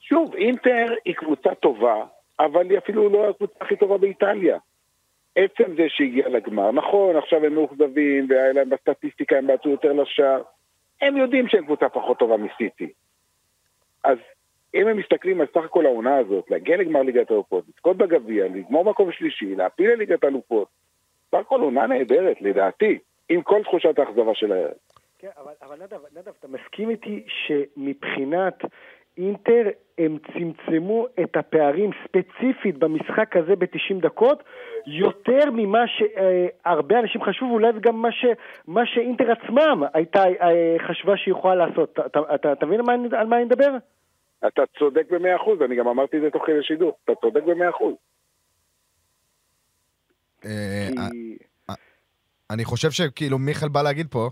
[0.00, 2.04] שוב, אינטר היא קבוצה טובה,
[2.40, 4.58] אבל היא אפילו לא הקבוצה הכי טובה באיטליה.
[5.36, 10.42] עצם זה שהגיע לגמר, נכון, עכשיו הם מאוכזבים, והיה להם בסטטיסטיקה, הם בעטו יותר לשער,
[11.00, 12.92] הם יודעים שהם קבוצה פחות טובה מסיטי.
[14.04, 14.18] אז
[14.74, 18.84] אם הם מסתכלים על סך הכל העונה הזאת, להגיע לגמר ליגת האלופות, לזכות בגביע, לגמור
[18.84, 20.68] מקום שלישי, להפיל לליגת האלופות,
[21.30, 24.74] סך הכל עונה נהדרת, לדעתי, עם כל תחושת האכזבה של הערב.
[25.18, 28.54] כן, אבל, אבל נדב, נדב, אתה מסכים איתי שמבחינת
[29.18, 29.62] אינטר
[29.98, 34.42] הם צמצמו את הפערים ספציפית במשחק הזה ב-90 דקות
[34.86, 38.24] יותר ממה שהרבה אנשים חשבו ואולי גם מה, ש,
[38.66, 41.98] מה שאינטר עצמם הייתה, אה, חשבה שהיא יכולה לעשות.
[42.06, 43.70] אתה, אתה, אתה מבין על מה, על מה אני מדבר?
[44.46, 47.70] אתה צודק במאה אחוז, אני גם אמרתי את זה תוך כדי שידור, אתה צודק במאה
[47.70, 47.94] אחוז.
[50.44, 51.74] אה, אה,
[52.50, 54.28] אני חושב שכאילו מיכאל בא להגיד פה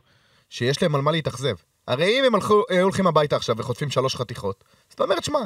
[0.51, 1.72] שיש להם על מה להתאכזב.
[1.89, 5.41] הרי אם הם הלכו, הולכים הביתה עכשיו וחוטפים שלוש חתיכות, זאת אומרת, שמע,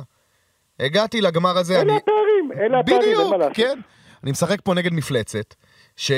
[0.81, 1.97] הגעתי לגמר הזה, אלה אני...
[1.97, 3.57] הפערים, אלה הפערים, אין מה בדיוק.
[3.57, 3.81] כן.
[4.23, 5.55] אני משחק פה נגד מפלצת,
[5.97, 6.13] ש...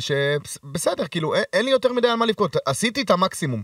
[0.00, 2.56] שבסדר, כאילו, אין, אין לי יותר מדי על מה לבכות.
[2.66, 3.62] עשיתי את המקסימום.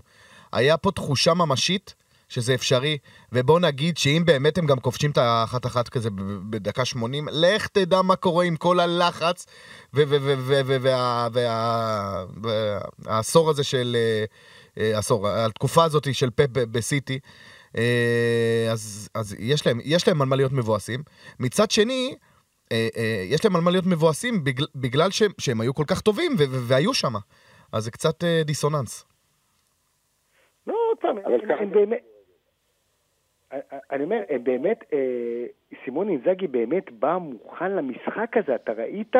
[0.52, 1.94] היה פה תחושה ממשית
[2.28, 2.98] שזה אפשרי,
[3.32, 6.08] ובוא נגיד שאם באמת הם גם כובשים את האחת-אחת כזה
[6.50, 9.46] בדקה 80, לך תדע מה קורה עם כל הלחץ
[13.04, 13.96] והעשור הזה של...
[13.96, 14.24] אה, אה,
[14.76, 17.18] עשור, התקופה הזאת של פפ בסיטי.
[17.76, 21.00] אה, אז, אז יש, להם, יש להם על מה להיות מבואסים.
[21.40, 22.14] מצד שני,
[22.72, 26.00] אה, אה, יש להם על מה להיות מבואסים בגלל, בגלל שהם, שהם היו כל כך
[26.00, 27.12] טובים ו- ו- והיו שם.
[27.72, 29.06] אז זה קצת אה, דיסוננס.
[30.66, 31.70] לא, עוד פעם, הם-.
[31.70, 32.00] באמת...
[33.92, 35.46] אני אומר, הם באמת, אה,
[35.84, 39.16] סימון אינזאגי באמת בא מוכן למשחק הזה, אתה ראית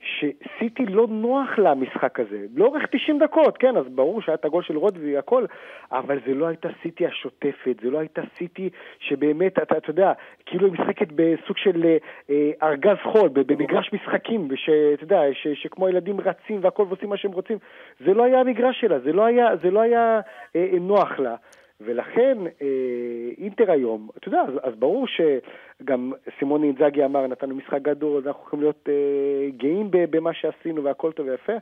[0.00, 4.76] שסיטי לא נוח למשחק הזה, לאורך 90 דקות, כן, אז ברור שהיה את הגול של
[4.76, 5.44] רודבי והכל,
[5.92, 10.12] אבל זה לא הייתה סיטי השוטפת, זה לא הייתה סיטי שבאמת, אתה, אתה יודע,
[10.46, 11.96] כאילו היא משחקת בסוג של אה,
[12.30, 17.32] אה, ארגז חול, במגרש משחקים, שאתה יודע, ש, שכמו ילדים רצים והכל ועושים מה שהם
[17.32, 17.58] רוצים,
[18.06, 20.20] זה לא היה המגרש שלה, זה לא היה, זה לא היה
[20.56, 21.34] אה, אה, נוח לה.
[21.80, 27.82] ולכן אה, אינטר היום, אתה יודע, אז, אז ברור שגם סימון אינזאגי אמר, נתנו משחק
[27.82, 31.52] גדול, אנחנו יכולים להיות אה, גאים במה שעשינו והכל טוב ויפה,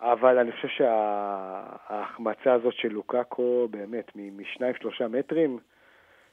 [0.00, 5.58] אבל אני חושב שההחמצה הזאת של לוקאקו, באמת, משניים שלושה מטרים,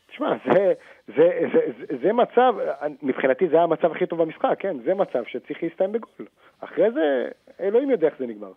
[0.08, 0.74] תשמע, זה,
[1.08, 2.56] זה, זה, זה, זה מצב,
[3.02, 4.78] מבחינתי זה היה המצב הכי טוב במשחק, כן?
[4.86, 6.28] זה מצב שצריך להסתיים בגול.
[6.60, 7.28] אחרי זה,
[7.60, 8.52] אלוהים יודע איך זה נגמר.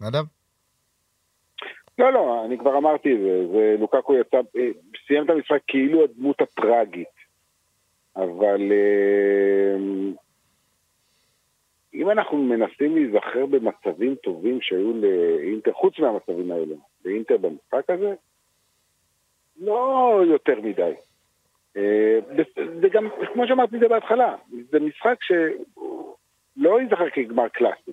[0.00, 0.41] נדב?
[1.98, 4.68] לא, לא, אני כבר אמרתי את זה, זה לוקקו יצא, אה,
[5.06, 7.08] סיים את המשחק כאילו הדמות הטראגית,
[8.16, 9.76] אבל אה,
[11.94, 16.74] אם אנחנו מנסים להיזכר במצבים טובים שהיו לאינטר, חוץ מהמצבים האלה,
[17.04, 18.14] לאינטר במשחק הזה,
[19.60, 20.92] לא יותר מדי.
[21.76, 22.18] אה,
[22.80, 24.36] זה גם, כמו שאמרתי את זה בהתחלה,
[24.70, 27.92] זה משחק שלא ייזכר כגמר קלאסי,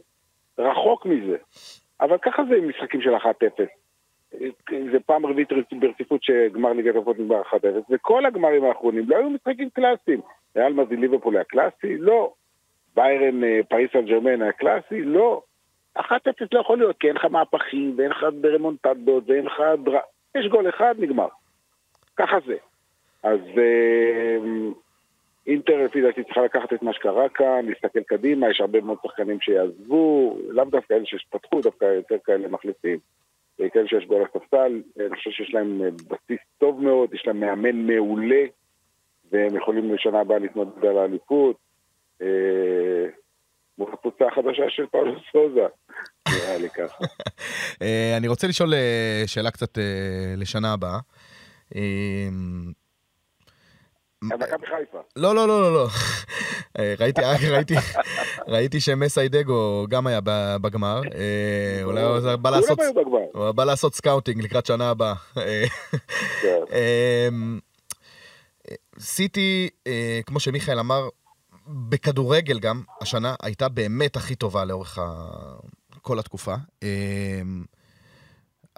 [0.58, 1.38] רחוק מזה.
[2.02, 3.20] אבל ככה זה עם משחקים של 1-0.
[4.92, 7.56] זה פעם רביעית ברציפות שגמר ליגת האלופות נגמר 1-0,
[7.90, 10.22] וכל הגמרים האחרונים לא היו משחקים קלאסיים.
[10.56, 11.98] ריאל מדריד ליברפול היה קלאסי?
[11.98, 12.34] לא.
[12.96, 15.02] ביירן אה, פריס סן ג'רמן היה קלאסי?
[15.02, 15.42] לא.
[15.98, 16.02] 1-0
[16.52, 20.00] לא יכול להיות, כי אין לך מהפכים, ואין לך רמונטדות, ואין לך דרא...
[20.38, 21.28] יש גול אחד, נגמר.
[22.18, 22.56] ככה זה.
[23.24, 24.38] אז אה,
[25.48, 29.42] אינטר לפי דעתי צריכה לקחת את מה שקרה כאן, להסתכל קדימה, יש הרבה מאוד שחקנים
[29.42, 33.00] שיעזבו, לאו דווקא אלה שפתחו, דווקא יותר כאלה מחליפים.
[33.74, 37.76] כאלה שיש גול הספסל, אני חושב שיש להם אה, בסיס טוב מאוד, יש להם מאמן
[37.76, 38.44] מעולה,
[39.32, 41.56] והם יכולים לשנה הבאה להתמודד על האליפות.
[42.22, 42.28] אה,
[43.78, 45.68] מול הקבוצה החדשה של פאולו סוזה,
[46.30, 47.06] נראה לי ככה.
[47.82, 48.74] אה, אני רוצה לשאול
[49.26, 49.78] שאלה קצת
[50.38, 51.00] לשנה הבאה.
[54.24, 54.98] אה, מכבי חיפה.
[55.16, 55.88] לא, לא, לא, לא, לא.
[56.80, 57.74] אה, ראיתי, ראיתי,
[58.48, 60.20] ראיתי שמסאי דגו גם היה
[60.62, 61.02] בגמר.
[61.16, 62.80] אה, אולי הוא בא לעשות...
[63.34, 65.14] הוא בא לעשות scouting לקראת שנה הבאה.
[65.38, 65.64] אה,
[66.42, 66.60] כן.
[66.72, 67.60] אמ,
[69.00, 71.10] סיטי, אה, כמו שמיכאל אמר,
[71.68, 75.00] בכדורגל גם, השנה הייתה באמת הכי טובה לאורך.
[76.02, 76.56] כל התקופה.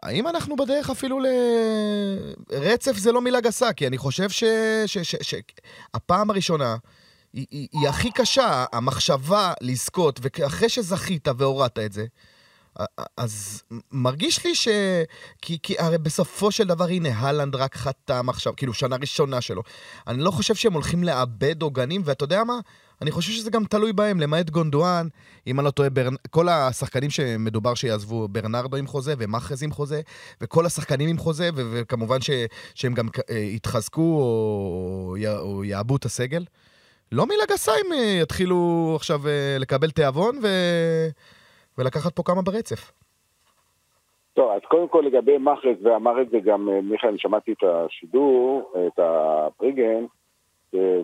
[0.03, 1.25] האם אנחנו בדרך אפילו ל...
[2.51, 4.29] רצף זה לא מילה גסה, כי אני חושב
[5.21, 6.75] שהפעם הראשונה
[7.33, 12.05] היא, היא, היא הכי קשה, המחשבה לזכות, ואחרי שזכית והורדת את זה,
[13.17, 14.67] אז מרגיש לי ש...
[15.41, 19.63] כי, כי הרי בסופו של דבר, הנה, הלנד רק חתם עכשיו, כאילו, שנה ראשונה שלו.
[20.07, 22.59] אני לא חושב שהם הולכים לאבד עוגנים, ואתה יודע מה?
[23.01, 25.07] אני חושב שזה גם תלוי בהם, למעט גונדואן,
[25.47, 26.13] אם אני לא טועה, ברנ...
[26.29, 30.01] כל השחקנים שמדובר שיעזבו, ברנרדו עם חוזה, ומאחז עם חוזה,
[30.41, 31.61] וכל השחקנים עם חוזה, ו...
[31.73, 32.29] וכמובן ש...
[32.75, 35.15] שהם גם אה, יתחזקו או.
[35.39, 36.43] או יעבו את הסגל.
[37.11, 38.57] לא מילה גסה אם אה, יתחילו
[38.95, 40.47] עכשיו אה, לקבל תיאבון ו...
[41.77, 42.91] ולקחת פה כמה ברצף.
[44.33, 48.73] טוב, אז קודם כל לגבי מאחז, ואמר את זה גם אה, מיכאל, שמעתי את השידור,
[48.87, 50.05] את הפריגן,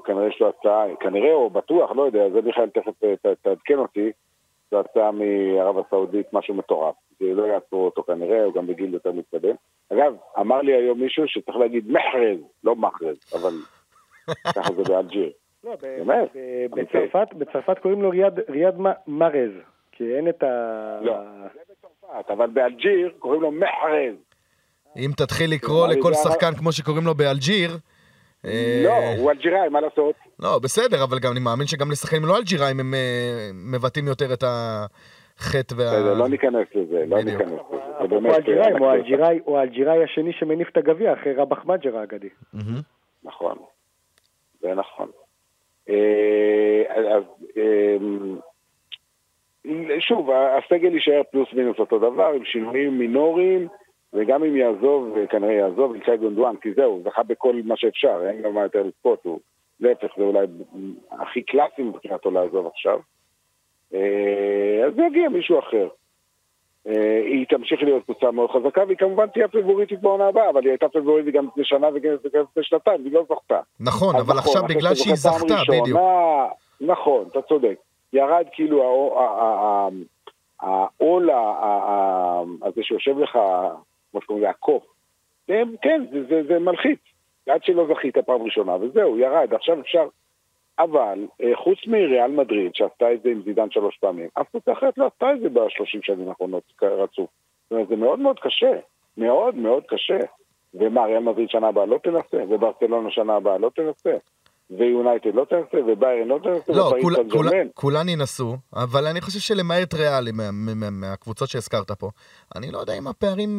[0.05, 3.77] כנראה יש לו הצעה, כנראה או בטוח, לא יודע, זה מיכאל תכף אה, ת- תעדכן
[3.77, 4.11] אותי,
[4.71, 6.95] זו הצעה מערב הסעודית, משהו מטורף.
[7.19, 9.55] זה לא יעצרו אותו כנראה, הוא גם בגיל יותר מתקדם.
[9.93, 13.53] אגב, אמר לי היום מישהו שצריך להגיד מחרז, לא מחרז, אבל
[14.55, 15.31] ככה זה באלג'יר.
[15.63, 16.29] לא, באמת?
[16.35, 18.75] ב- בצרפת, בצרפת קוראים לו ריאד, ריאד
[19.07, 19.51] מרז,
[19.91, 20.47] כי אין את ה...
[21.01, 21.13] לא,
[21.53, 24.15] זה בצרפת, אבל באלג'יר קוראים לו מחרז.
[24.97, 27.69] אם תתחיל לקרוא לכל שחקן כמו שקוראים לו באלג'יר...
[28.45, 30.15] אה, לא, הוא אלג'יראי, מה לעשות?
[30.39, 34.43] לא, בסדר, אבל גם אני מאמין שגם לשחקנים לא אלג'יראים הם אה, מבטאים יותר את
[34.43, 35.85] החטא וה...
[35.85, 37.17] בסדר, לא ניכנס לזה, לא.
[37.23, 38.35] ניכנס לזה.
[38.35, 42.29] אלג'יראי, אה, הוא האלג'יראי- האלג'יראי השני שמניף את הגביע אחרי רבח מג'ר האגדי.
[43.23, 43.57] נכון,
[44.61, 45.09] זה נכון.
[45.89, 46.83] אה,
[47.15, 47.23] אז
[47.57, 47.97] אה,
[49.99, 53.67] שוב, הסגל יישאר פלוס מינוס אותו דבר, עם שינויים מינוריים,
[54.13, 58.41] וגם אם יעזוב, וכנראה יעזוב, ילקאי גונדואן, כי זהו, הוא זכה בכל מה שאפשר, אין
[58.41, 59.39] לו מה יותר לצפות, הוא
[59.79, 60.47] להפך, זה אולי
[61.11, 62.99] הכי קלאסי מבחינתו לעזוב עכשיו.
[63.93, 65.87] אה, אז יגיע מישהו אחר.
[66.87, 70.69] אה, היא תמשיך להיות קבוצה מאוד חזקה, והיא כמובן תהיה פיבוריטית בעונה הבאה, אבל היא
[70.71, 73.59] הייתה פיבוריטית גם לפני שנה וגם לפני שנתיים, והיא לא זכתה.
[73.79, 75.99] נכון, אבל נכון, עכשיו בגלל שהיא זכתה, בדיוק.
[76.81, 77.75] נכון, אתה צודק.
[78.13, 78.83] ירד כאילו
[80.59, 81.29] העול-
[82.63, 83.39] הזה שיושב לך,
[84.11, 84.83] כמו שקוראים לזה, הקוף.
[85.47, 86.99] כן, כן, זה- זה- זה מלחיץ.
[87.49, 89.53] עד שלא זכית פעם ראשונה, וזהו, ירד.
[89.53, 90.07] עכשיו אפשר...
[90.79, 94.97] אבל אה, חוץ מריאל מדריד, שעשתה את זה עם זידן שלוש פעמים, אף קבוצה אחרת
[94.97, 97.29] לא עשתה את זה בשלושים שנים האחרונות רצוף.
[97.63, 98.71] זאת אומרת, זה מאוד מאוד קשה.
[99.17, 100.17] מאוד מאוד קשה.
[100.73, 104.17] ומה, ריאל מדריד שנה הבאה לא תנסה, וברצלונה שנה הבאה לא תנסה,
[104.71, 107.67] ויונייטד לא תנסה, וביירן לא תנסה, לא, ופריס כול- סן כול- ג'רמן.
[107.73, 112.09] כולן ינסו, אבל אני חושב שלמעט ריאלי מה- מה- מהקבוצות שהזכרת פה,
[112.55, 113.49] אני לא יודע אם הפערים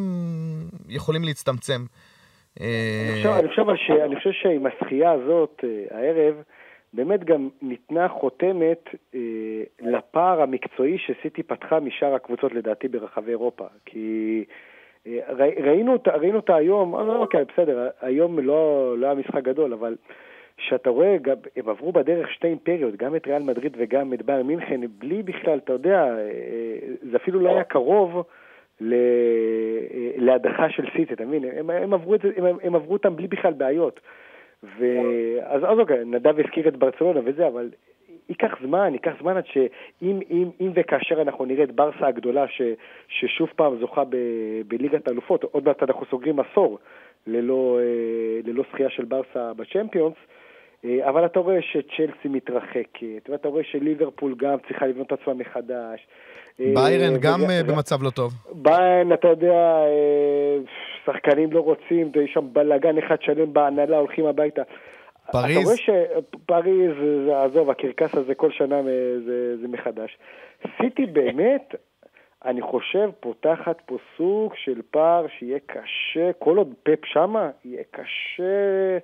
[0.89, 1.81] יכולים להצטמצם.
[2.61, 3.49] אני אה, חושב- אני
[4.33, 6.35] שעם הזכייה הזאת אה, הערב,
[6.93, 9.21] באמת גם ניתנה חותמת אה,
[9.81, 13.65] לפער המקצועי שסיטי פתחה משאר הקבוצות לדעתי ברחבי אירופה.
[13.87, 14.45] כי
[15.07, 19.73] אה, ראי- ראינו אותה, ראינו אותה היום, אוקיי, בסדר, היום לא, לא היה משחק גדול,
[19.73, 19.97] אבל
[20.59, 24.43] שאתה רואה, גם, הם עברו בדרך שתי אימפריות, גם את ריאל מדריד וגם את בייר
[24.43, 26.77] מינכן, בלי בכלל, אתה יודע, אה,
[27.11, 28.23] זה אפילו לא היה קרוב
[28.83, 28.87] אה,
[30.17, 31.45] להדחה של סיטי, אתה מבין?
[31.45, 34.01] הם, הם, עברו הם, הם עברו אותם בלי בכלל בעיות.
[34.63, 37.71] ואז אז אוקיי, נדב הזכיר את ברצלונה וזה, אבל
[38.29, 42.63] ייקח זמן, ייקח זמן עד שאם אם, אם וכאשר אנחנו נראה את ברסה הגדולה ש,
[43.09, 44.17] ששוב פעם זוכה ב,
[44.69, 46.79] בליגת האלופות, עוד מעט אנחנו סוגרים עשור
[47.27, 50.17] ללא, אה, זכייה של ברסה בצ'מפיונס,
[50.85, 56.07] אבל אתה רואה שצ'לסי מתרחקת, ואתה רואה שליברפול גם צריכה לבנות את עצמה מחדש.
[56.61, 58.33] אה, ביירן גם אה, במצב לא טוב.
[58.53, 60.59] ביירן, אתה יודע, אה,
[61.05, 64.63] שחקנים לא רוצים, יש שם בלאגן אחד שלם בהנהלה, הולכים הביתה.
[65.33, 65.59] פריז?
[65.59, 68.83] אתה רואה שפריז, עזוב, הקרקס הזה כל שנה אה,
[69.27, 70.19] זה, זה מחדש.
[70.83, 71.75] סיטי באמת,
[72.45, 78.43] אני חושב, פותחת פה סוג של פער שיהיה קשה, כל עוד פפ שמה, יהיה קשה
[78.43, 78.99] אה,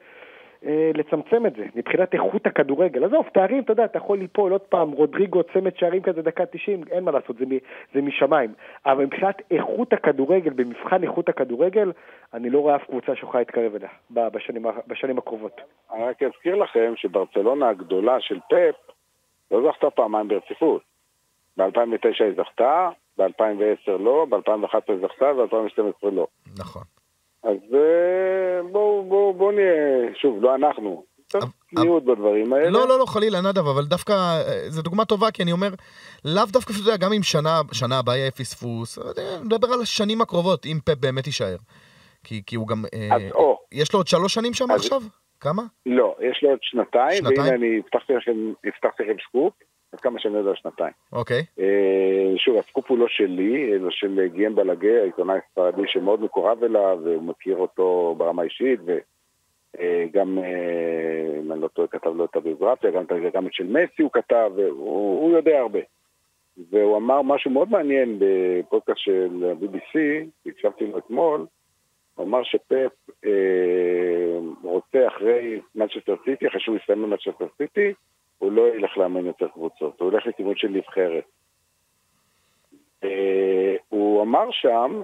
[0.95, 3.05] לצמצם את זה, מבחינת איכות הכדורגל.
[3.05, 6.83] עזוב, תארים, אתה יודע, אתה יכול ליפול עוד פעם, רודריגו צמד שערים כזה דקה 90,
[6.91, 7.59] אין מה לעשות, זה, מ-
[7.95, 8.55] זה משמיים.
[8.87, 11.93] אבל מבחינת איכות הכדורגל, במבחן איכות הכדורגל,
[12.35, 13.89] אני לא רואה אף קבוצה שיכולה להתקרב אליה
[14.31, 15.61] בשנים, בשנים הקרובות.
[15.93, 18.93] אני רק אזכיר לכם שברצלונה הגדולה של פפ
[19.51, 20.83] לא זכתה פעמיים ברציפות.
[21.57, 26.27] ב-2009 היא זכתה, ב-2010 לא, ב-2011 היא זכתה, ב-2012 לא.
[26.59, 26.83] נכון.
[27.45, 31.05] אז אה, בואו בוא, בוא נהיה, שוב, לא אנחנו.
[31.75, 32.71] צניעות בדברים האלה.
[32.71, 35.69] לא, לא, לא, חלילה, נדב, אבל דווקא, אה, זו דוגמה טובה, כי אני אומר,
[36.25, 39.05] לאו דווקא, שאתה יודע, גם אם שנה, שנה הבאה יהיה פספוס, אה,
[39.45, 41.57] נדבר על השנים הקרובות, אם פפ באמת יישאר.
[42.25, 45.01] כי, כי הוא גם, אה, אז או, יש לו עוד שלוש שנים שם אז- עכשיו?
[45.41, 45.63] כמה?
[45.87, 47.39] לא, יש לו עוד שנתיים, שנתיים?
[47.39, 49.53] והנה אני הבטחתי לכם, הבטחתי לכם סקופ,
[49.95, 50.93] אז כמה שאני יודע שנתיים.
[51.13, 51.43] אוקיי.
[51.59, 56.99] אה, שוב, הסקופ הוא לא שלי, אלא של גיים בלאגה, העיתונאי הספרדי שמאוד מקורב אליו,
[57.05, 60.45] והוא מכיר אותו ברמה אישית, וגם, אה,
[61.45, 64.11] אם אני לא טועה, כתב לו את הביוגרפיה, גם, את- גם את של מסי הוא
[64.13, 65.79] כתב, והוא הוא יודע הרבה.
[66.71, 69.99] והוא אמר משהו מאוד מעניין בפודקאסט של ה-BBC,
[70.47, 71.47] הקשבתי לו אתמול,
[72.15, 72.93] הוא אמר שפפ
[73.27, 73.31] אה,
[74.63, 77.93] רוצה אחרי מנצ'סטר סיטי, אחרי שהוא יסיים במנצ'סטר סיטי,
[78.45, 81.25] הוא לא ילך לאמן יותר קבוצות, הוא הולך לכיוון של נבחרת.
[83.05, 85.03] אה, הוא אמר שם,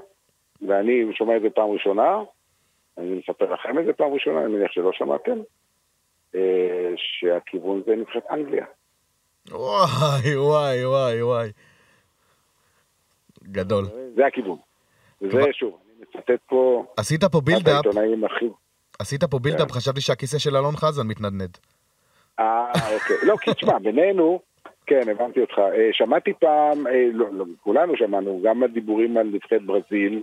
[0.68, 2.18] ואני שומע את זה פעם ראשונה,
[2.98, 5.38] אני מספר לכם את זה פעם ראשונה, אני מניח שלא שמעתם,
[6.34, 8.64] אה, שהכיוון זה נבחרת אנגליה.
[9.50, 11.48] וואי, וואי, וואי, וואי.
[13.42, 13.84] גדול.
[14.16, 14.58] זה הכיוון.
[15.22, 16.84] וזה כבר- שוב, אני מצטט פה...
[16.96, 17.84] עשית פה buildup.
[18.98, 19.74] עשית פה buildup, כן.
[19.74, 21.58] חשבתי שהכיסא של אלון חזן מתנדנד.
[22.76, 23.16] אה, אוקיי.
[23.22, 24.40] לא, כי תשמע, בינינו,
[24.86, 25.58] כן, הבנתי אותך.
[25.58, 30.22] אה, שמעתי פעם, אה, לא, לא, כולנו שמענו, גם הדיבורים על נבחרת ברזיל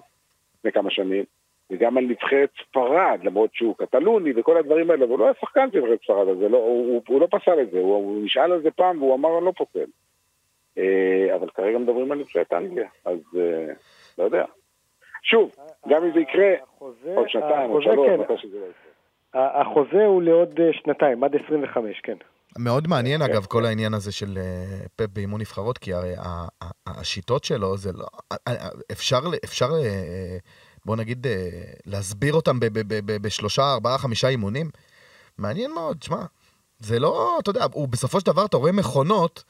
[0.59, 1.23] לפני כמה שנים,
[1.71, 5.71] וגם על נבחרת ספרד, למרות שהוא קטלוני וכל הדברים האלה, אבל הוא לא היה שחקן
[5.71, 8.51] של נבחרת ספרד, אז לא, הוא, הוא, הוא לא פסל את זה, הוא, הוא נשאל
[8.51, 9.89] על זה פעם והוא אמר, אני לא פוסל.
[11.35, 13.19] אבל כרגע מדברים על נבחרת אנגליה, אז
[14.17, 14.45] לא יודע.
[15.23, 15.55] שוב,
[15.87, 18.19] גם אם זה יקרה, עוד שנתיים, עוד שלוש, כן.
[18.19, 19.61] מתי שזה לא יקרה.
[19.61, 22.17] החוזה הוא לעוד שנתיים, עד 25, כן.
[22.57, 26.13] מאוד מעניין אגב כל העניין הזה של אה, פפ באימון נבחרות, כי הרי
[26.87, 28.07] השיטות שלו זה לא...
[28.91, 30.37] אפשר, אפשר אה,
[30.85, 31.49] בוא נגיד, אה,
[31.85, 32.57] להסביר אותם
[33.05, 34.69] בשלושה, ארבעה, חמישה אימונים.
[35.37, 36.25] מעניין מאוד, שמע,
[36.79, 39.43] זה לא, אתה יודע, הוא בסופו של דבר, אתה רואה מכונות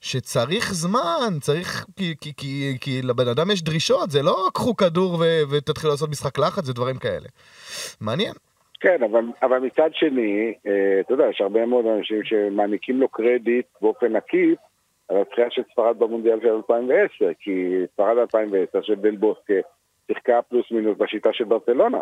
[0.00, 5.14] שצריך זמן, צריך, כי, כי, כי, כי לבן אדם יש דרישות, זה לא קחו כדור
[5.20, 7.28] ו- ותתחילו לעשות משחק לחץ ודברים כאלה.
[8.00, 8.34] מעניין.
[8.80, 13.66] כן, אבל, אבל מצד שני, אה, אתה יודע, יש הרבה מאוד אנשים שמעניקים לו קרדיט
[13.82, 14.58] באופן עקיף
[15.08, 19.54] על הזכייה של ספרד במונדיאל של 2010, כי ספרד 2010 של דל בוסקה
[20.06, 22.00] שיחקה פלוס מינוס בשיטה של ברצלונה.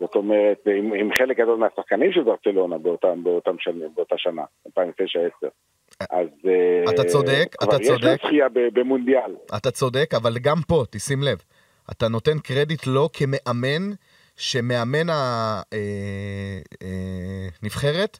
[0.00, 4.70] זאת אומרת, עם, עם חלק גדול מהשחקנים של ברצלונה באותם, באותם שנים, באותה שנה, 2009-2010.
[6.10, 6.28] אז...
[6.46, 8.18] אה, אתה צודק, כבר אתה יש צודק.
[8.24, 9.36] זכייה ב- במונדיאל.
[9.56, 11.38] אתה צודק, אבל גם פה, תשים לב,
[11.90, 13.92] אתה נותן קרדיט לו כמאמן,
[14.36, 15.06] שמאמן
[17.62, 18.18] הנבחרת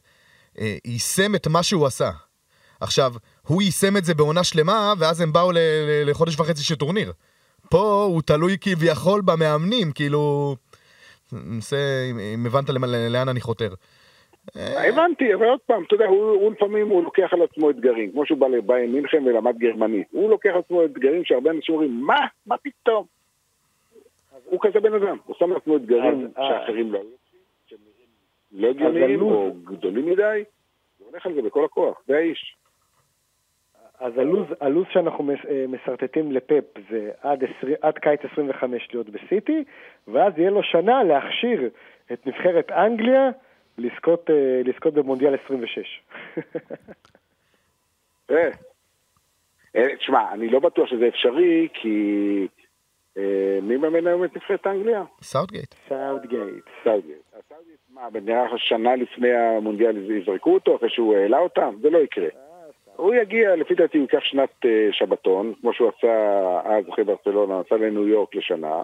[0.85, 2.09] יישם את מה שהוא עשה.
[2.81, 3.13] עכשיו,
[3.47, 5.51] הוא יישם את זה בעונה שלמה, ואז הם באו
[6.05, 7.13] לחודש וחצי של טורניר.
[7.69, 10.55] פה הוא תלוי כביכול במאמנים, כאילו...
[11.33, 11.77] ננסה,
[12.11, 12.69] אם- הבנת
[13.09, 13.73] לאן אני חותר.
[14.55, 18.25] הבנתי, אבל עוד פעם, אתה יודע, הוא, הוא לפעמים, הוא לוקח על עצמו אתגרים, כמו
[18.25, 20.07] שהוא בא לביירן מינכן ולמד גרמנית.
[20.11, 22.19] הוא לוקח על עצמו אתגרים שהרבה אנשים אומרים, מה?
[22.45, 23.16] מה פתאום?
[24.49, 27.01] הוא כזה בן אדם, הוא שם לעצמו אתגרים אה, שאחרים לא
[28.51, 30.43] לא הגיוניים או הלו"ז- גדולים מדי,
[30.97, 32.55] הוא הולך על זה בכל הכוח, זה האיש.
[33.99, 39.63] אז הלו"ז, הלו"ז שאנחנו אה, משרטטים לפפ זה עד, 20, עד קיץ 25 להיות בסיטי,
[40.07, 41.69] ואז יהיה לו שנה להכשיר
[42.13, 43.29] את נבחרת אנגליה
[43.77, 46.01] לזכות, אה, לזכות במונדיאל 26.
[48.31, 48.49] אה.
[49.75, 52.47] אה, תשמע, אני לא בטוח שזה אפשרי, כי
[53.61, 55.03] מי מאמן היום את נבחרת אנגליה?
[55.21, 55.75] סאוטגייט.
[55.89, 56.65] סאוטגייט.
[56.83, 57.27] סאוטגייט.
[57.39, 61.75] הסאוטגייט, מה, נראה לך שנה לפני המונדיאל יזרקו אותו אחרי שהוא העלה אותם?
[61.81, 62.27] זה לא יקרה.
[62.95, 66.13] הוא יגיע, לפי דעתי הוא ייקח שנת אה, שבתון, כמו שהוא עשה
[66.65, 68.83] אז אחרי ברצלונה, נסע לניו יורק לשנה,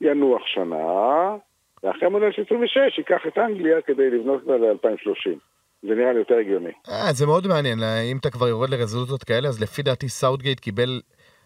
[0.00, 1.36] ינוח שנה,
[1.82, 5.38] ואחרי המונדיאל של 26 ייקח את אנגליה כדי לבנות אותה ל-2030.
[5.82, 6.72] זה נראה לי יותר הגיוני.
[6.88, 7.78] אה, זה מאוד מעניין,
[8.12, 11.00] אם אתה כבר יורד לרזולוציות כאלה, אז לפי דעתי סאוטגייט קיבל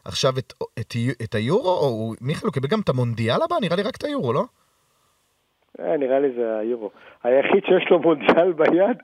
[0.08, 3.56] עכשיו את, את, את היורו, או מיכאל, הוא קיבל גם את המונדיאל הבא?
[3.60, 4.44] נראה לי רק את היורו, לא?
[5.80, 6.90] אה, נראה לי זה היורו.
[7.24, 8.96] היחיד שיש לו מונדיאל ביד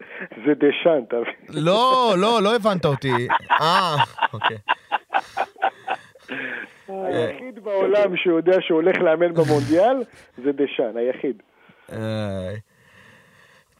[0.46, 1.64] זה דשאן, אתה מבין?
[1.64, 3.28] לא, לא, לא הבנת אותי.
[3.60, 3.96] אה,
[4.32, 4.56] אוקיי.
[6.88, 9.96] היחיד בעולם שיודע שהוא הולך לאמן במונדיאל
[10.44, 11.42] זה דשאן, היחיד.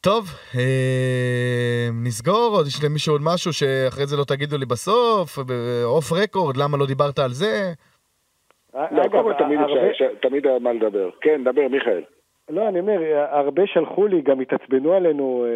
[0.05, 0.25] טוב,
[0.59, 5.38] אה, נסגור, עוד יש למישהו עוד משהו שאחרי זה לא תגידו לי בסוף,
[5.85, 7.73] אוף רקורד, למה לא דיברת על זה?
[8.75, 11.11] לא, אגב, קודם תמיד הרבה- אפשר- תמיד היה מה לדבר.
[11.21, 12.03] כן, דבר, מיכאל.
[12.51, 15.51] לא, אני אומר, הרבה שלחו לי, גם התעצבנו עלינו אה,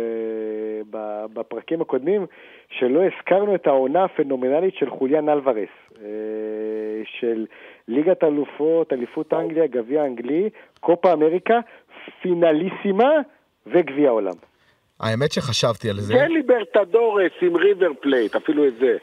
[0.91, 2.27] ב- בפרקים הקודמים,
[2.71, 5.69] שלא הזכרנו את העונה הפנומנלית של חוליאן אלוורס,
[6.03, 6.09] אה,
[7.21, 7.47] של
[7.89, 10.49] ליגת אלופות, אליפות אנגליה, גביע אנגלי,
[10.81, 11.59] קופה אמריקה,
[12.23, 13.11] פינליסימה
[13.67, 14.35] וגביע העולם.
[15.01, 16.15] האמת שחשבתי על זה.
[16.15, 18.97] תן ליברטדורס עם ריבר פלייט, אפילו את זה.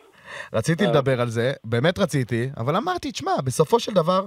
[0.54, 4.26] רציתי לדבר על זה, באמת רציתי, אבל אמרתי, תשמע, בסופו של דבר,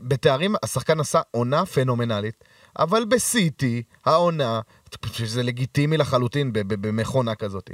[0.00, 2.44] בתארים השחקן עשה עונה פנומנלית,
[2.78, 4.60] אבל בסיטי, העונה,
[5.12, 7.70] שזה לגיטימי לחלוטין במכונה כזאת.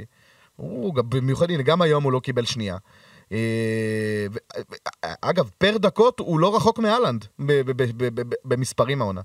[0.55, 2.77] הוא, במיוחד, הנה, גם היום הוא לא קיבל שנייה.
[3.31, 4.37] אה, ו-
[5.21, 7.25] אגב, פר דקות הוא לא רחוק מאלנד
[8.45, 9.21] במספרים העונה.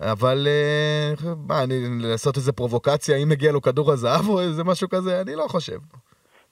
[0.00, 1.12] אבל אה,
[1.48, 1.74] מה, אני,
[2.12, 5.78] לעשות איזה פרובוקציה, אם מגיע לו כדור הזהב או איזה משהו כזה, אני לא חושב.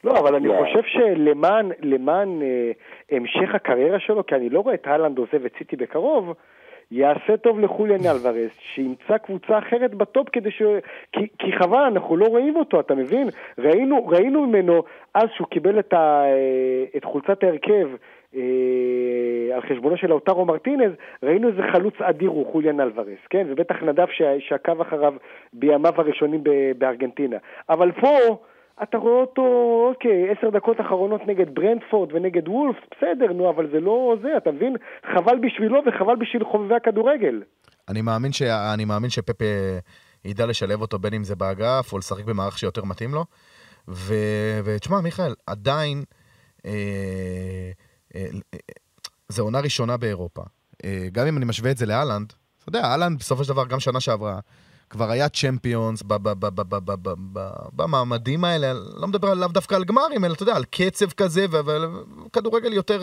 [0.04, 0.54] לא, אבל אני לא.
[0.54, 2.72] חושב שלמען למען, אה,
[3.10, 6.34] המשך הקריירה שלו, כי אני לא רואה את הולנד עוזב את סיטי בקרוב,
[6.90, 10.62] יעשה טוב לחוליאן אלוורס, שימצא קבוצה אחרת ב top כדי ש...
[11.12, 13.28] כי, כי חבל, אנחנו לא רואים אותו, אתה מבין?
[13.58, 14.82] ראינו, ראינו ממנו,
[15.14, 17.88] אז שהוא קיבל את, ה, אה, את חולצת ההרכב,
[19.54, 23.46] על חשבונו של לאוטרו מרטינז, ראינו איזה חלוץ אדיר הוא חוליאן אלוורס, כן?
[23.50, 24.06] ובטח נדב
[24.38, 25.14] שעקב אחריו
[25.52, 26.44] בימיו הראשונים
[26.78, 27.36] בארגנטינה.
[27.68, 28.38] אבל פה...
[28.82, 29.42] אתה רואה אותו,
[29.88, 34.50] אוקיי, עשר דקות אחרונות נגד ברנדפורד ונגד וולף, בסדר, נו, אבל זה לא זה, אתה
[34.50, 34.76] מבין?
[35.14, 37.42] חבל בשבילו וחבל בשביל חובבי הכדורגל.
[37.88, 38.42] אני מאמין, ש...
[38.74, 39.44] אני מאמין שפפה
[40.24, 43.24] ידע לשלב אותו בין אם זה באגף או לשחק במערך שיותר מתאים לו.
[43.88, 44.14] ו...
[44.64, 45.98] ותשמע, מיכאל, עדיין
[46.66, 48.58] אה, אה, אה, אה, אה,
[49.28, 50.42] זו עונה ראשונה באירופה.
[50.84, 53.80] אה, גם אם אני משווה את זה לאלנד, אתה יודע, אלנד בסופו של דבר, גם
[53.80, 54.38] שנה שעברה,
[54.90, 56.02] כבר היה צ'מפיונס
[57.76, 62.72] במעמדים האלה, לא מדבר לאו דווקא על גמרים, אלא אתה יודע, על קצב כזה, וכדורגל
[62.72, 63.00] יותר...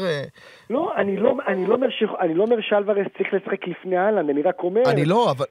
[0.69, 4.81] לא, לא, לא אני לא אומר שאלוורס צריך לשחק לפני אהלן, אני רק אומר...
[4.91, 5.45] אני לא, אבל...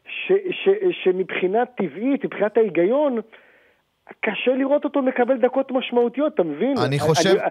[1.05, 3.21] שמבחינה טבעית, מבחינת ההיגיון...
[4.21, 6.75] קשה לראות אותו מקבל דקות משמעותיות, אתה מבין?
[6.79, 7.49] אני חושב- אני,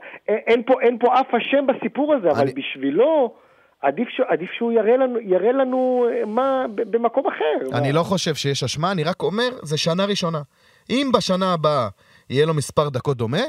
[0.48, 3.34] אין, פה, אין פה אף אשם בסיפור הזה, אבל אני- בשבילו,
[3.82, 7.78] עדיף, ש, עדיף שהוא יראה לנו, יראה לנו אה, מה במקום אחר.
[7.78, 7.96] אני מה?
[8.00, 10.42] לא חושב שיש אשמה, אני רק אומר, זה שנה ראשונה.
[10.90, 11.88] אם בשנה הבאה
[12.30, 13.42] יהיה לו מספר דקות דומה,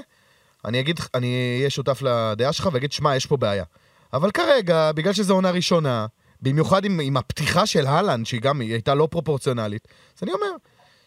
[0.64, 3.64] אני אגיד, אני אהיה שותף לדעה שלך ואגיד, שמע, יש פה בעיה.
[4.12, 6.06] אבל כרגע, בגלל שזו עונה ראשונה,
[6.42, 10.46] במיוחד עם, עם הפתיחה של הלנד, שהיא גם הייתה לא פרופורציונלית, אז אני אומר,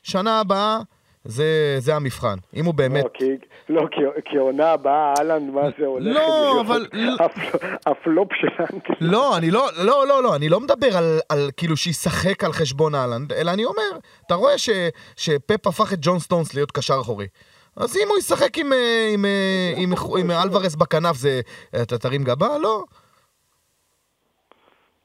[0.03, 0.79] שנה הבאה,
[1.25, 1.45] זה,
[1.79, 2.35] זה המבחן.
[2.55, 3.03] אם הוא באמת...
[3.03, 3.25] לא, כי,
[3.69, 6.15] לא, כי, כי העונה הבאה, אהלן, מה זה הולך?
[6.15, 6.87] לא, להיות אבל-
[7.25, 8.79] הפ- הפלופ שלנו.
[9.01, 12.95] לא, אני לא, לא, לא, לא, אני לא מדבר על, על כאילו שישחק על חשבון
[12.95, 13.89] אהלנד, אלא אני אומר,
[14.25, 14.69] אתה רואה ש,
[15.15, 17.27] שפפ הפך את ג'ון סטונס להיות קשר אחורי.
[17.75, 21.41] אז אם הוא ישחק עם, אה, עם, אה, עם, עם, עם אלוורס בכנף, זה,
[21.81, 22.57] אתה תרים גבה?
[22.57, 22.83] לא.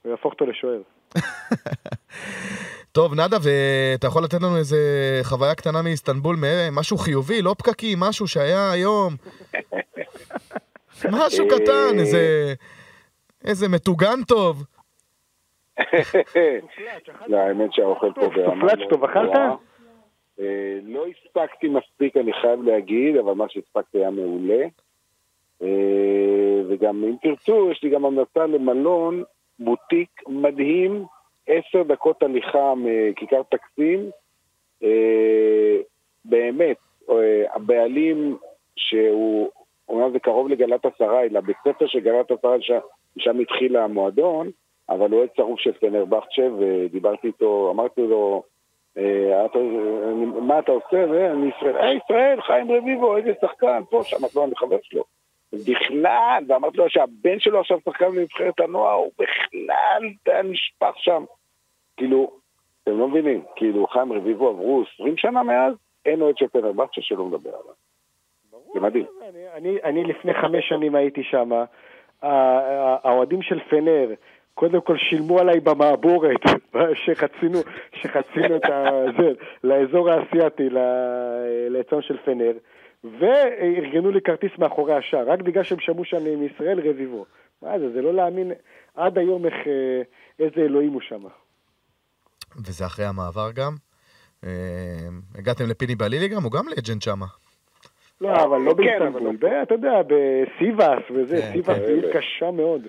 [0.02, 0.80] הוא יהפוך אותו לשוער.
[2.94, 4.76] טוב, נדב, ואתה יכול לתת לנו איזה
[5.22, 6.36] חוויה קטנה מאיסטנבול,
[6.72, 9.14] משהו חיובי, לא פקקים, משהו שהיה היום.
[11.18, 12.54] משהו קטן, איזה,
[13.44, 14.64] איזה מטוגן טוב.
[17.26, 18.68] לא, האמת שהאוכל פה ברמה...
[18.68, 19.30] סופלץ' טוב, אכלת?
[20.40, 24.64] אה, לא הספקתי מספיק, אני חייב להגיד, אבל מה שהספקתי היה מעולה.
[25.62, 29.22] אה, וגם, אם תרצו, יש לי גם המלצה למלון,
[29.58, 31.04] בוטיק מדהים,
[31.46, 34.10] עשר דקות הליכה מכיכר טקסים.
[34.82, 35.76] אה,
[36.24, 36.76] באמת,
[37.10, 38.36] אה, הבעלים
[38.76, 39.50] שהוא,
[39.88, 42.78] אומנם זה קרוב לגלת אסריי, לבית ספר של גלת אסריי, שם,
[43.18, 44.50] שם התחיל המועדון,
[44.88, 48.42] אבל הוא אוהד שרוף של פנרבכצ'ה, ודיברתי איתו, אמרתי לו,
[48.98, 49.46] אה,
[50.10, 51.04] אני- מה אתה עושה?
[51.10, 55.04] ואני ישראל, היי ישראל, חיים רביבו, איזה שחקן, פה, שם, לא, אני חבר שלו.
[55.68, 61.24] בכלל, ואמרתי לו שהבן שלו עכשיו שחקן בנבחרת הנוער, הוא בכלל היה נשפך שם.
[61.96, 62.30] כאילו,
[62.82, 65.74] אתם לא מבינים, כאילו, חיים רביבו עברו 20 שנה מאז,
[66.06, 67.74] אין אוהד של פנרבכצ'ה שלא מדבר עליו.
[68.74, 69.06] זה מדהים.
[69.28, 71.50] אני, אני, אני לפני חמש שנים הייתי שם,
[72.22, 74.08] האוהדים של פנר,
[74.54, 76.40] קודם כל שילמו עליי במעבורת,
[77.04, 77.58] שחצינו,
[77.92, 78.90] שחצינו את ה...
[79.18, 79.32] זה,
[79.64, 82.52] לאזור האסייתי, ל- לאצון של פנר,
[83.04, 87.26] וארגנו לי כרטיס מאחורי השער, רק בגלל שהם שמעו שאני מישראל רביבו.
[87.62, 88.52] מה זה, זה לא להאמין
[88.94, 90.02] עד היום איך, אה,
[90.38, 91.22] איזה אלוהים הוא שם.
[92.66, 93.72] וזה אחרי המעבר גם.
[94.44, 94.50] אה,
[95.34, 97.26] הגעתם לפיני בלילי גם, הוא גם לג'נד שמה.
[98.20, 101.84] לא, אבל לא כן, אבל באיסטנבול, אתה יודע, בסיבאס וזה, כן, סיבאס כן.
[101.84, 102.82] היא עיר קשה מאוד.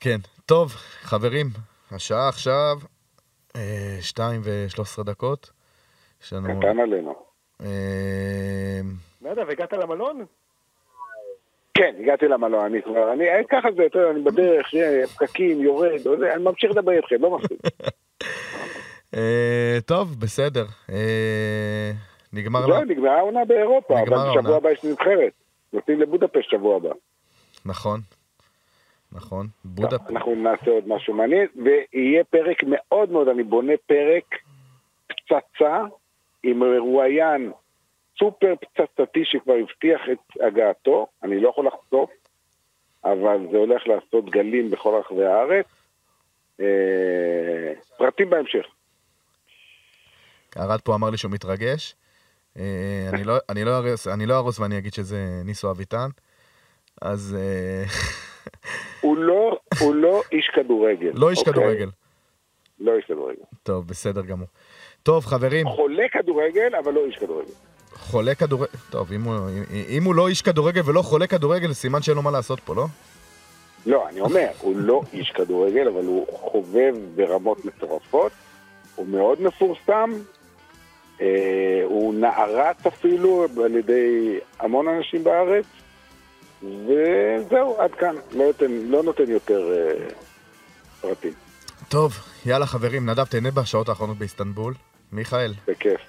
[0.00, 0.18] כן.
[0.46, 0.68] טוב,
[1.00, 1.46] חברים,
[1.90, 2.76] השעה עכשיו
[3.56, 5.50] אה, שתיים ושלוש עשרה דקות.
[6.22, 6.60] יש לנו...
[6.60, 7.31] קטן עלינו.
[7.62, 8.80] אה,
[9.22, 10.24] נדב, הגעת למלון?
[11.74, 14.66] כן, הגעתי למלון, אני כבר, אני, אה, ככה זה, אתה יודע, אני בדרך,
[15.14, 17.60] פקקים, יורד, לא אני ממשיך לדבר איתכם, לא מפסיק.
[19.14, 20.64] אה, טוב, בסדר.
[20.92, 21.90] אה,
[22.32, 22.74] נגמר לה...
[22.74, 24.16] זהו, נגמרה העונה באירופה, אבל.
[24.38, 25.32] בשבוע הבא יש נבחרת.
[25.72, 26.90] נוסעים לבודפשט שבוע הבא.
[27.66, 28.00] נכון.
[29.12, 29.46] נכון.
[29.64, 29.96] בודה...
[30.10, 34.24] אנחנו נעשה עוד משהו מעניין, ויהיה פרק מאוד מאוד, אני בונה פרק
[35.06, 35.80] פצצה
[36.42, 37.52] עם מרואיין
[38.18, 42.10] סופר פצצתי שכבר הבטיח את הגעתו, אני לא יכול לחשוף,
[43.04, 45.66] אבל זה הולך לעשות גלים בכל רחבי הארץ.
[46.60, 46.66] אה,
[47.98, 48.66] פרטים בהמשך.
[50.56, 51.94] ארד פה אמר לי שהוא מתרגש.
[52.58, 52.62] אה,
[53.12, 56.08] אני לא- אני לא ארוס- אני לא ארוס ואני אגיד שזה ניסו אביטן.
[57.02, 57.84] אז אה,
[59.00, 61.10] הוא לא, הוא לא איש כדורגל.
[61.14, 61.52] לא איש אוקיי?
[61.52, 61.88] כדורגל.
[62.78, 63.42] לא איש כדורגל.
[63.62, 64.48] טוב, בסדר גמור.
[65.02, 67.52] טוב, חברים, חולה כדורגל, אבל לא איש כדורגל.
[67.94, 68.66] חולה כדורגל...
[68.90, 72.22] טוב, אם הוא, אם, אם הוא לא איש כדורגל ולא חולה כדורגל, סימן שאין לו
[72.22, 72.86] מה לעשות פה, לא?
[73.86, 78.32] לא, אני אומר, הוא לא איש כדורגל, אבל הוא חובב ברמות מטורפות.
[78.94, 80.10] הוא מאוד מפורסם.
[81.20, 85.64] אה, הוא נערץ אפילו על ידי המון אנשים בארץ.
[86.62, 88.14] וזהו, עד כאן.
[88.32, 90.08] לא נותן, לא נותן יותר אה,
[91.00, 91.32] פרטים.
[91.88, 92.12] טוב,
[92.46, 94.74] יאללה חברים, נדב, תהנה בשעות האחרונות באיסטנבול.
[95.12, 96.00] מיכאל, בכיף.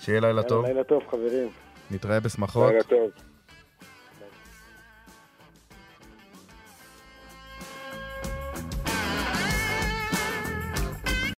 [0.00, 0.66] שיהיה לילה טוב.
[0.66, 1.48] לילה טוב, חברים.
[1.90, 2.70] נתראה בשמחות.
[2.70, 3.10] לילה טוב.